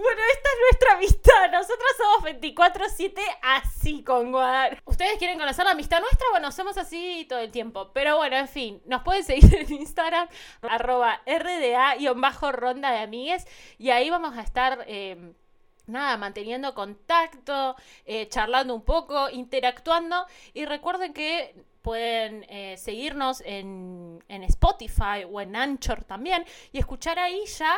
[0.00, 1.50] Bueno, esta es nuestra amistad.
[1.50, 4.80] Nosotros somos 24-7 así con Guadar.
[4.84, 6.24] ¿Ustedes quieren conocer la amistad nuestra?
[6.30, 7.90] Bueno, somos así todo el tiempo.
[7.92, 10.28] Pero bueno, en fin, nos pueden seguir en Instagram,
[10.62, 13.44] arroba RDA-ronda de amigues.
[13.76, 14.84] Y ahí vamos a estar...
[14.86, 15.32] eh,
[15.88, 17.74] nada, manteniendo contacto,
[18.04, 20.26] eh, charlando un poco, interactuando.
[20.54, 27.18] Y recuerden que pueden eh, seguirnos en, en Spotify o en Anchor también y escuchar
[27.18, 27.76] ahí ya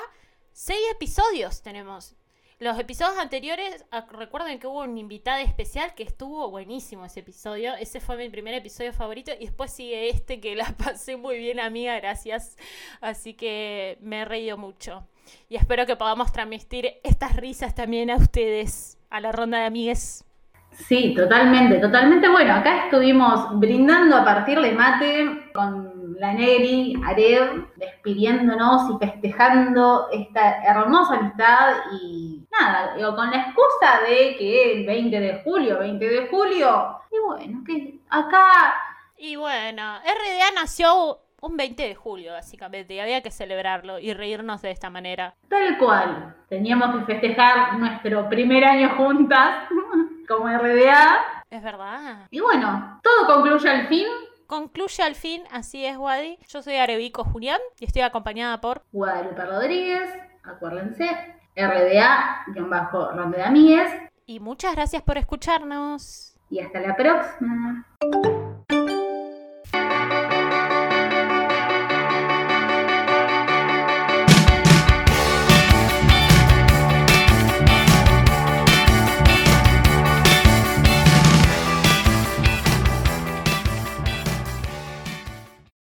[0.53, 2.15] seis episodios tenemos.
[2.61, 7.73] Los episodios anteriores, ah, recuerden que hubo un invitado especial que estuvo buenísimo ese episodio.
[7.75, 9.33] Ese fue mi primer episodio favorito.
[9.41, 11.99] Y después sigue este que la pasé muy bien, amiga.
[11.99, 12.59] Gracias.
[13.01, 15.07] Así que me he reído mucho.
[15.49, 20.27] Y espero que podamos transmitir estas risas también a ustedes, a la ronda de amigues.
[20.73, 22.29] Sí, totalmente, totalmente.
[22.29, 25.90] Bueno, acá estuvimos brindando a partir de mate con
[26.21, 34.01] la Neri, Areb, despidiéndonos y festejando esta hermosa amistad y nada, digo, con la excusa
[34.07, 38.75] de que el 20 de julio, 20 de julio, y bueno, que acá
[39.17, 44.61] Y bueno, RDA nació un 20 de julio, básicamente, y había que celebrarlo y reírnos
[44.61, 45.35] de esta manera.
[45.49, 49.67] tal cual, teníamos que festejar nuestro primer año juntas
[50.29, 51.43] como RDA.
[51.49, 52.27] Es verdad.
[52.31, 54.07] Y bueno, todo concluye al fin.
[54.51, 56.37] Concluye al fin, así es, Wadi.
[56.49, 60.11] Yo soy Arevico Julián y estoy acompañada por Guadalupe Rodríguez,
[60.43, 61.09] acuérdense,
[61.55, 63.93] RDA-Ronda Amigues,
[64.27, 66.35] Y muchas gracias por escucharnos.
[66.51, 67.87] y hasta la próxima.